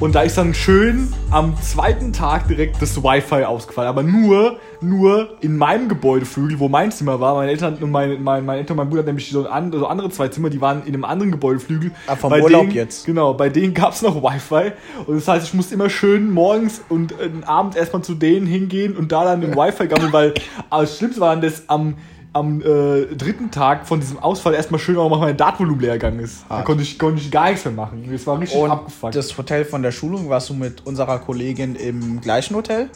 Und 0.00 0.16
da 0.16 0.22
ist 0.22 0.36
dann 0.36 0.54
schön 0.54 1.12
am 1.30 1.56
zweiten 1.62 2.12
Tag 2.12 2.48
direkt 2.48 2.82
das 2.82 3.02
Wi-Fi 3.02 3.44
ausgefallen. 3.44 3.88
Aber 3.88 4.02
nur, 4.02 4.58
nur 4.80 5.36
in 5.40 5.56
meinem 5.56 5.88
Gebäudeflügel, 5.88 6.58
wo 6.58 6.68
mein 6.68 6.90
Zimmer 6.90 7.20
war. 7.20 7.36
Meine 7.36 7.52
Eltern 7.52 7.76
und 7.80 7.90
mein, 7.92 8.22
mein, 8.22 8.44
meine 8.44 8.58
Eltern 8.58 8.74
und 8.74 8.78
mein 8.78 8.88
Bruder 8.88 9.00
hatten 9.00 9.10
nämlich 9.10 9.30
so, 9.30 9.48
an, 9.48 9.72
so 9.72 9.86
andere 9.86 10.10
zwei 10.10 10.28
Zimmer, 10.28 10.50
die 10.50 10.60
waren 10.60 10.82
in 10.82 10.94
einem 10.94 11.04
anderen 11.04 11.30
Gebäudeflügel. 11.30 11.92
Ah, 12.08 12.16
vom 12.16 12.30
Bei 12.30 12.42
Urlaub 12.42 12.62
denen, 12.62 12.74
jetzt. 12.74 13.06
Genau, 13.06 13.34
bei 13.34 13.48
denen 13.48 13.72
gab 13.72 13.92
es 13.92 14.02
noch 14.02 14.20
Wi-Fi. 14.20 14.72
Und 15.06 15.16
das 15.16 15.28
heißt, 15.28 15.46
ich 15.46 15.54
musste 15.54 15.74
immer 15.74 15.88
schön 15.88 16.30
morgens 16.30 16.82
und 16.88 17.12
äh, 17.12 17.30
Abend 17.46 17.76
erstmal 17.76 18.02
zu 18.02 18.14
denen 18.14 18.46
hingehen 18.46 18.96
und 18.96 19.12
da 19.12 19.24
dann 19.24 19.40
den 19.40 19.54
Wi-Fi 19.56 19.86
gammeln, 19.86 20.12
weil 20.12 20.34
aber 20.70 20.82
das 20.82 20.98
Schlimmste 20.98 21.20
war 21.20 21.30
dann, 21.30 21.40
dass 21.40 21.68
am, 21.68 21.94
am 22.34 22.60
äh, 22.60 23.06
dritten 23.14 23.50
Tag 23.50 23.86
von 23.86 24.00
diesem 24.00 24.18
Ausfall 24.18 24.54
erstmal 24.54 24.80
schön 24.80 24.96
auch 24.98 25.08
mal 25.08 25.18
mein 25.20 25.36
Datenvolumen 25.36 25.80
leer 25.80 25.94
gegangen 25.94 26.18
ist. 26.20 26.44
Da 26.48 26.56
Hart. 26.56 26.66
konnte 26.66 26.82
ich, 26.82 26.98
konnte 26.98 27.20
ich 27.22 27.30
gar 27.30 27.48
nichts 27.48 27.64
mehr 27.64 27.72
machen. 27.74 28.06
Das 28.10 28.26
war 28.26 28.38
richtig 28.40 28.58
Und 28.60 28.70
abgefuckt. 28.70 29.14
das 29.14 29.38
Hotel 29.38 29.64
von 29.64 29.82
der 29.82 29.92
Schulung, 29.92 30.28
warst 30.28 30.50
du 30.50 30.54
mit 30.54 30.84
unserer 30.86 31.18
Kollegin 31.20 31.74
im 31.76 32.20
gleichen 32.20 32.54
Hotel? 32.56 32.90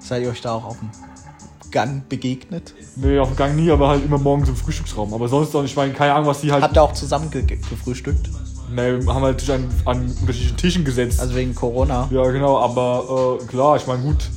Seid 0.00 0.22
ihr 0.24 0.30
euch 0.30 0.40
da 0.40 0.52
auch 0.54 0.64
auf 0.64 0.78
dem 0.78 0.90
Gun 1.70 2.02
begegnet? 2.08 2.74
nee, 2.96 3.18
auf 3.18 3.28
dem 3.28 3.36
Gang 3.36 3.56
nie, 3.56 3.70
aber 3.70 3.88
halt 3.88 4.04
immer 4.04 4.18
morgens 4.18 4.48
im 4.48 4.56
Frühstücksraum. 4.56 5.12
Aber 5.14 5.28
sonst 5.28 5.54
auch 5.54 5.64
ich 5.64 5.76
meine, 5.76 5.92
keine 5.92 6.14
Ahnung, 6.14 6.26
was 6.28 6.40
die 6.40 6.50
halt. 6.50 6.62
Habt 6.62 6.76
ihr 6.76 6.82
auch 6.82 6.92
zusammen 6.94 7.30
ge 7.30 7.42
ge- 7.42 7.58
gefrühstückt? 7.58 8.30
nee, 8.74 9.04
haben 9.06 9.22
halt 9.22 9.50
an, 9.50 9.68
an 9.84 10.00
unterschiedlichen 10.20 10.56
Tischen 10.56 10.84
gesetzt. 10.84 11.20
Also 11.20 11.34
wegen 11.34 11.54
Corona? 11.54 12.08
Ja, 12.10 12.24
genau, 12.30 12.58
aber 12.58 13.38
äh, 13.42 13.44
klar, 13.46 13.76
ich 13.76 13.86
meine, 13.86 14.02
gut. 14.02 14.30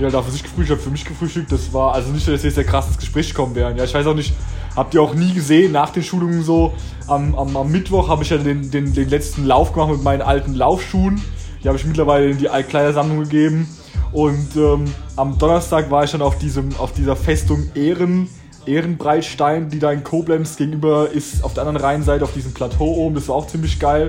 Jeder 0.00 0.12
darf 0.12 0.24
für 0.24 0.30
sich 0.30 0.42
gefrühstückt, 0.42 0.80
für 0.80 0.88
mich 0.88 1.04
gefrühstückt. 1.04 1.52
Das 1.52 1.74
war 1.74 1.92
also 1.92 2.10
nicht, 2.10 2.26
dass 2.26 2.42
jetzt 2.42 2.56
der 2.56 2.64
krasses 2.64 2.96
Gespräch 2.96 3.34
kommen 3.34 3.54
wären. 3.54 3.76
Ja, 3.76 3.84
ich 3.84 3.92
weiß 3.92 4.06
auch 4.06 4.14
nicht, 4.14 4.32
habt 4.74 4.94
ihr 4.94 5.02
auch 5.02 5.12
nie 5.12 5.34
gesehen, 5.34 5.72
nach 5.72 5.90
den 5.90 6.02
Schulungen 6.02 6.42
so, 6.42 6.72
am, 7.06 7.34
am, 7.34 7.54
am 7.54 7.70
Mittwoch 7.70 8.08
habe 8.08 8.22
ich 8.22 8.30
ja 8.30 8.38
den, 8.38 8.70
den, 8.70 8.94
den 8.94 9.10
letzten 9.10 9.44
Lauf 9.44 9.74
gemacht 9.74 9.90
mit 9.90 10.02
meinen 10.02 10.22
alten 10.22 10.54
Laufschuhen. 10.54 11.20
Die 11.62 11.68
habe 11.68 11.76
ich 11.76 11.84
mittlerweile 11.84 12.30
in 12.30 12.38
die 12.38 12.46
Kleidersammlung 12.46 13.24
gegeben. 13.24 13.68
Und 14.12 14.56
ähm, 14.56 14.86
am 15.16 15.36
Donnerstag 15.36 15.90
war 15.90 16.02
ich 16.02 16.12
dann 16.12 16.22
auf, 16.22 16.38
diesem, 16.38 16.74
auf 16.78 16.94
dieser 16.94 17.14
Festung 17.14 17.68
Ehren, 17.74 18.26
Ehrenbreitstein, 18.64 19.68
die 19.68 19.80
da 19.80 19.92
in 19.92 20.02
Koblenz 20.02 20.56
gegenüber 20.56 21.10
ist, 21.10 21.44
auf 21.44 21.52
der 21.52 21.66
anderen 21.66 21.84
Rheinseite, 21.84 22.24
auf 22.24 22.32
diesem 22.32 22.54
Plateau 22.54 22.86
oben. 22.86 23.16
Das 23.16 23.28
war 23.28 23.36
auch 23.36 23.48
ziemlich 23.48 23.78
geil. 23.78 24.08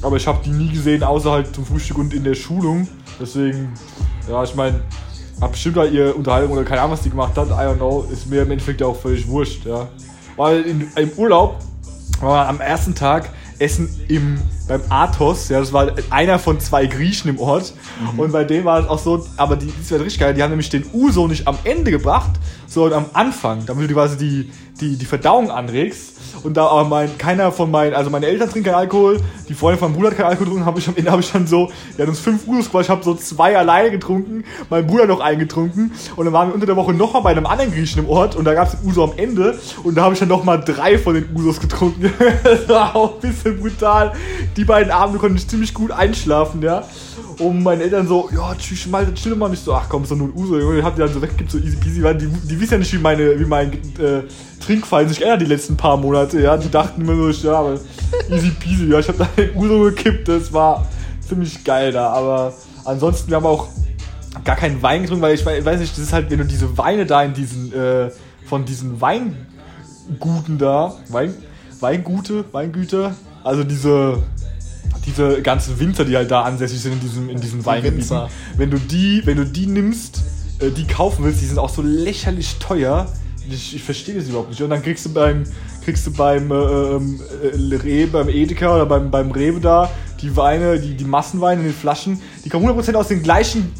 Aber 0.00 0.16
ich 0.16 0.26
habe 0.26 0.38
die 0.42 0.52
nie 0.52 0.70
gesehen, 0.70 1.02
außer 1.02 1.30
halt 1.30 1.54
zum 1.54 1.66
Frühstück 1.66 1.98
und 1.98 2.14
in 2.14 2.24
der 2.24 2.34
Schulung. 2.34 2.88
Deswegen, 3.20 3.74
ja, 4.26 4.42
ich 4.42 4.54
meine, 4.54 4.80
hab 5.40 5.52
bestimmt 5.52 5.76
halt 5.76 5.92
ihr 5.92 6.16
Unterhaltung 6.16 6.52
oder 6.52 6.64
keine 6.64 6.80
Ahnung, 6.80 6.92
was 6.92 7.02
die 7.02 7.10
gemacht 7.10 7.36
hat. 7.36 7.48
I 7.48 7.50
don't 7.50 7.76
know. 7.76 8.06
Ist 8.10 8.28
mir 8.28 8.42
im 8.42 8.50
Endeffekt 8.50 8.80
ja 8.80 8.86
auch 8.86 8.96
völlig 8.96 9.28
wurscht, 9.28 9.64
ja. 9.66 9.88
Weil 10.36 10.62
in, 10.62 10.88
im 10.96 11.10
Urlaub 11.16 11.56
war 12.20 12.48
am 12.48 12.60
ersten 12.60 12.94
Tag 12.94 13.30
essen 13.58 13.88
im, 14.08 14.38
beim 14.68 14.82
Athos. 14.88 15.48
Ja, 15.48 15.60
das 15.60 15.72
war 15.72 15.90
einer 16.10 16.38
von 16.38 16.60
zwei 16.60 16.86
Griechen 16.86 17.30
im 17.30 17.38
Ort. 17.40 17.72
Und 18.16 18.32
bei 18.32 18.44
dem 18.44 18.64
war 18.64 18.80
es 18.80 18.88
auch 18.88 18.98
so, 18.98 19.26
aber 19.36 19.56
die, 19.56 19.72
das 19.78 19.90
war 19.90 20.00
richtig 20.00 20.20
geil. 20.20 20.34
Die 20.34 20.42
haben 20.42 20.50
nämlich 20.50 20.70
den 20.70 20.84
Uso 20.92 21.26
nicht 21.26 21.48
am 21.48 21.58
Ende 21.64 21.90
gebracht, 21.90 22.32
sondern 22.66 23.04
am 23.04 23.10
Anfang, 23.14 23.64
damit 23.66 23.90
du 23.90 23.94
quasi 23.94 24.16
die, 24.16 24.50
die, 24.80 24.96
die 24.96 25.06
Verdauung 25.06 25.50
anregst. 25.50 26.18
Und 26.42 26.56
da 26.56 26.66
aber 26.66 26.84
mein, 26.84 27.18
keiner 27.18 27.50
von 27.52 27.70
meinen, 27.70 27.94
also 27.94 28.10
meine 28.10 28.26
Eltern 28.26 28.48
trinken 28.48 28.70
keinen 28.70 28.80
Alkohol, 28.80 29.20
die 29.48 29.54
Freundin 29.54 29.78
von 29.78 29.90
meinem 29.90 29.96
Bruder 29.96 30.10
hat 30.10 30.18
keinen 30.18 30.26
Alkohol 30.26 30.46
getrunken, 30.46 30.66
habe 30.66 30.78
ich 30.78 30.88
am 30.88 30.96
Ende 30.96 31.10
habe 31.10 31.22
ich 31.22 31.32
dann 31.32 31.46
so, 31.46 31.70
wir 31.96 32.02
hatten 32.02 32.10
uns 32.10 32.20
fünf 32.20 32.46
Usos 32.46 32.70
gemacht, 32.70 32.84
ich 32.84 32.90
habe 32.90 33.02
so 33.02 33.14
zwei 33.14 33.56
alleine 33.56 33.90
getrunken, 33.90 34.44
mein 34.70 34.86
Bruder 34.86 35.06
noch 35.06 35.20
eingetrunken 35.20 35.92
und 36.16 36.24
dann 36.24 36.32
waren 36.32 36.48
wir 36.48 36.54
unter 36.54 36.66
der 36.66 36.76
Woche 36.76 36.92
nochmal 36.92 37.22
bei 37.22 37.30
einem 37.30 37.46
anderen 37.46 37.72
Griechen 37.72 38.04
im 38.04 38.08
Ort 38.08 38.36
und 38.36 38.44
da 38.44 38.54
gab 38.54 38.68
es 38.68 38.78
den 38.78 38.88
Uso 38.88 39.04
am 39.04 39.12
Ende 39.16 39.58
und 39.82 39.96
da 39.96 40.02
habe 40.02 40.14
ich 40.14 40.20
dann 40.20 40.28
nochmal 40.28 40.62
drei 40.64 40.98
von 40.98 41.14
den 41.14 41.28
Usos 41.34 41.60
getrunken. 41.60 42.12
das 42.44 42.68
war 42.68 42.94
auch 42.94 43.14
ein 43.14 43.20
bisschen 43.20 43.58
brutal. 43.58 44.12
Die 44.58 44.64
beiden 44.64 44.90
Abende 44.92 45.20
konnte 45.20 45.36
ich 45.38 45.46
ziemlich 45.48 45.72
gut 45.72 45.92
einschlafen, 45.92 46.60
ja. 46.62 46.82
Und 47.38 47.62
meine 47.62 47.84
Eltern 47.84 48.08
so, 48.08 48.28
ja, 48.34 48.54
tschüss, 48.56 48.86
mal, 48.88 49.06
chill 49.14 49.36
mal 49.36 49.48
nicht 49.48 49.64
so, 49.64 49.72
ach 49.72 49.88
komm, 49.88 50.02
ist 50.02 50.10
doch 50.10 50.16
nur 50.16 50.26
ein 50.28 50.32
Uso, 50.34 50.58
Junge, 50.58 50.82
hab 50.82 50.96
die 50.96 51.00
dann 51.00 51.12
so 51.12 51.22
weggegeben, 51.22 51.48
so 51.48 51.58
easy 51.58 51.76
peasy, 51.76 52.02
weil 52.02 52.16
die, 52.18 52.26
die 52.26 52.60
wissen 52.60 52.72
ja 52.72 52.78
nicht, 52.78 52.92
wie 52.92 52.98
meine, 52.98 53.38
wie 53.38 53.44
mein 53.44 53.72
äh, 53.72 54.22
Trinkfall 54.60 55.08
sich 55.08 55.22
ändert 55.22 55.42
die 55.42 55.46
letzten 55.46 55.76
paar 55.76 55.96
Monate, 55.96 56.40
ja. 56.40 56.56
Die 56.56 56.68
dachten 56.70 57.00
immer 57.02 57.32
so, 57.32 57.46
ja, 57.48 57.54
aber 57.60 57.78
easy 58.30 58.50
peasy, 58.50 58.86
ja, 58.90 58.98
ich 58.98 59.06
hab 59.08 59.16
da 59.16 59.28
den 59.36 59.54
Uso 59.56 59.80
gekippt, 59.84 60.26
das 60.26 60.52
war 60.52 60.84
ziemlich 61.26 61.62
geil 61.62 61.92
da, 61.92 62.10
aber 62.10 62.52
ansonsten, 62.84 63.28
wir 63.30 63.36
haben 63.36 63.46
auch 63.46 63.68
gar 64.42 64.56
keinen 64.56 64.82
Wein 64.82 65.02
getrunken, 65.02 65.22
weil 65.22 65.34
ich 65.36 65.46
wei- 65.46 65.64
weiß 65.64 65.78
nicht, 65.78 65.92
das 65.92 66.02
ist 66.02 66.12
halt, 66.12 66.28
wenn 66.30 66.38
du 66.38 66.44
diese 66.44 66.76
Weine 66.76 67.06
da 67.06 67.22
in 67.22 67.32
diesen, 67.32 67.72
äh, 67.72 68.10
von 68.44 68.64
diesen 68.64 69.00
Weinguten 69.00 70.58
da, 70.58 70.96
Wein, 71.10 71.32
Weingute, 71.78 72.44
Weingüter, 72.50 73.14
also 73.44 73.62
diese, 73.62 74.22
diese 75.06 75.42
ganzen 75.42 75.78
Winzer, 75.80 76.04
die 76.04 76.16
halt 76.16 76.30
da 76.30 76.42
ansässig 76.42 76.80
sind 76.80 76.94
in 76.94 77.00
diesem, 77.00 77.28
in 77.30 77.40
diesen 77.40 77.64
Weingebieten. 77.64 77.98
Winzer. 77.98 78.28
Wenn 78.56 78.70
du 78.70 78.78
die, 78.78 79.22
wenn 79.24 79.36
du 79.36 79.44
die 79.44 79.66
nimmst, 79.66 80.22
äh, 80.60 80.70
die 80.70 80.86
kaufen 80.86 81.24
willst, 81.24 81.40
die 81.40 81.46
sind 81.46 81.58
auch 81.58 81.70
so 81.70 81.82
lächerlich 81.82 82.56
teuer. 82.58 83.06
Ich, 83.50 83.74
ich 83.74 83.82
verstehe 83.82 84.14
das 84.14 84.28
überhaupt 84.28 84.50
nicht. 84.50 84.60
Und 84.60 84.70
dann 84.70 84.82
kriegst 84.82 85.06
du 85.06 85.12
beim, 85.12 85.44
kriegst 85.84 86.06
du 86.06 86.12
beim 86.12 86.50
äh, 86.50 86.54
ähm, 86.54 87.20
äh, 87.42 87.76
Rewe, 87.76 88.06
beim 88.08 88.28
Edeka 88.28 88.74
oder 88.74 88.86
beim, 88.86 89.10
beim 89.10 89.30
Rewe 89.30 89.60
da 89.60 89.90
die 90.20 90.36
Weine, 90.36 90.78
die, 90.78 90.94
die 90.94 91.04
Massenweine 91.04 91.60
in 91.60 91.68
den 91.68 91.74
Flaschen, 91.74 92.20
die 92.44 92.48
kommen 92.48 92.66
100% 92.66 92.94
aus 92.94 93.08
den 93.08 93.22
gleichen, 93.22 93.72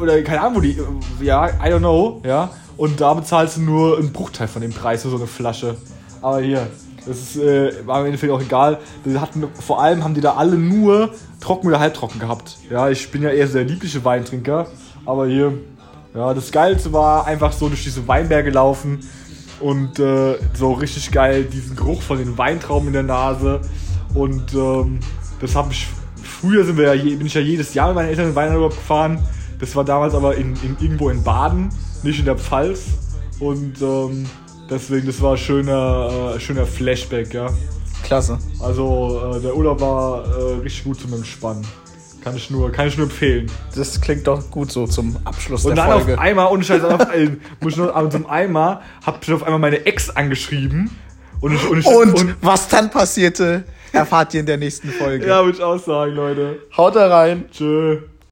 oder 0.00 0.22
keine 0.22 0.40
Ahnung, 0.40 0.56
wo 0.56 0.60
die, 0.60 0.76
ja, 1.20 1.48
I 1.48 1.72
don't 1.72 1.78
know, 1.78 2.20
ja. 2.24 2.50
Und 2.76 3.00
da 3.00 3.14
bezahlst 3.14 3.58
du 3.58 3.62
nur 3.62 3.98
einen 3.98 4.12
Bruchteil 4.12 4.48
von 4.48 4.62
dem 4.62 4.72
Preis 4.72 5.02
für 5.02 5.10
so 5.10 5.16
eine 5.16 5.26
Flasche. 5.26 5.76
Aber 6.20 6.40
hier, 6.40 6.66
das 7.06 7.18
ist, 7.18 7.36
äh, 7.36 7.86
war 7.86 8.00
im 8.00 8.06
Endeffekt 8.06 8.32
auch 8.32 8.40
egal. 8.40 8.78
Die 9.04 9.18
hatten, 9.18 9.44
vor 9.60 9.82
allem 9.82 10.04
haben 10.04 10.14
die 10.14 10.20
da 10.20 10.34
alle 10.34 10.56
nur 10.56 11.14
trocken 11.40 11.66
oder 11.68 11.80
halbtrocken 11.80 12.20
gehabt. 12.20 12.58
Ja, 12.70 12.88
ich 12.88 13.10
bin 13.10 13.22
ja 13.22 13.30
eher 13.30 13.46
so 13.46 13.54
der 13.54 13.64
liebliche 13.64 14.04
Weintrinker. 14.04 14.66
Aber 15.04 15.26
hier, 15.26 15.52
ja, 16.14 16.32
das 16.34 16.52
Geilste 16.52 16.92
war 16.92 17.26
einfach 17.26 17.52
so 17.52 17.68
durch 17.68 17.82
diese 17.82 18.06
Weinberge 18.06 18.50
laufen 18.50 19.00
und 19.60 19.98
äh, 19.98 20.36
so 20.54 20.72
richtig 20.72 21.10
geil 21.10 21.44
diesen 21.44 21.76
Geruch 21.76 22.02
von 22.02 22.18
den 22.18 22.36
Weintrauben 22.38 22.88
in 22.88 22.92
der 22.92 23.02
Nase. 23.02 23.60
Und 24.14 24.54
ähm, 24.54 25.00
das 25.40 25.54
habe 25.54 25.72
ich, 25.72 25.88
früher 26.22 26.64
sind 26.64 26.76
wir 26.76 26.94
ja, 26.94 27.02
bin 27.02 27.26
ich 27.26 27.34
ja 27.34 27.40
jedes 27.40 27.74
Jahr 27.74 27.88
mit 27.88 27.96
meinen 27.96 28.08
Eltern 28.08 28.28
in 28.28 28.34
Weinurlaub 28.34 28.72
gefahren. 28.72 29.18
Das 29.58 29.74
war 29.76 29.84
damals 29.84 30.14
aber 30.14 30.36
in, 30.36 30.54
in, 30.62 30.76
irgendwo 30.80 31.08
in 31.08 31.22
Baden, 31.22 31.70
nicht 32.02 32.18
in 32.18 32.24
der 32.24 32.36
Pfalz. 32.36 32.84
Und 33.38 33.80
ähm, 33.80 34.26
deswegen, 34.70 35.06
das 35.06 35.20
war 35.20 35.32
ein 35.32 35.38
schöner, 35.38 36.34
äh, 36.36 36.40
schöner 36.40 36.66
Flashback, 36.66 37.32
ja. 37.34 37.48
Klasse. 38.04 38.38
Also 38.60 39.34
äh, 39.36 39.40
der 39.40 39.56
Urlaub 39.56 39.80
war 39.80 40.24
äh, 40.26 40.54
richtig 40.62 40.84
gut 40.84 41.00
zum 41.00 41.14
Entspannen. 41.14 41.64
Kann 42.22 42.36
ich 42.36 42.50
nur, 42.50 42.70
kann 42.70 42.86
ich 42.86 42.96
nur 42.96 43.06
empfehlen. 43.06 43.50
Das 43.74 44.00
klingt 44.00 44.26
doch 44.26 44.48
gut 44.50 44.70
so 44.70 44.86
zum 44.86 45.16
Abschluss 45.24 45.64
Und 45.64 45.76
der 45.76 45.84
dann 45.84 45.98
Folge. 45.98 46.14
auf 46.14 46.20
einmal, 46.20 46.52
ohne 46.52 46.62
Scheiß, 46.62 46.84
auf, 46.84 47.00
äh, 47.14 47.30
muss 47.60 47.72
ich 47.72 47.78
noch, 47.78 47.94
aber 47.94 48.10
zum 48.10 48.26
einmal, 48.26 48.80
hab 49.04 49.22
ich 49.26 49.32
auf 49.32 49.42
einmal 49.42 49.58
meine 49.58 49.84
Ex 49.86 50.10
angeschrieben. 50.10 50.90
Und 51.40 51.54
ich, 51.54 51.68
und, 51.68 51.78
ich, 51.80 51.86
Und 51.86 52.36
was 52.40 52.68
dann 52.68 52.90
passierte, 52.90 53.64
erfahrt 53.92 54.34
ihr 54.34 54.40
in 54.40 54.46
der 54.46 54.56
nächsten 54.56 54.90
Folge. 54.90 55.26
ja, 55.26 55.44
würde 55.44 55.58
ich 55.58 55.62
auch 55.64 55.78
sagen, 55.78 56.12
Leute. 56.14 56.58
Haut 56.76 56.94
da 56.94 57.08
rein. 57.08 57.46
Tschö. 57.50 57.98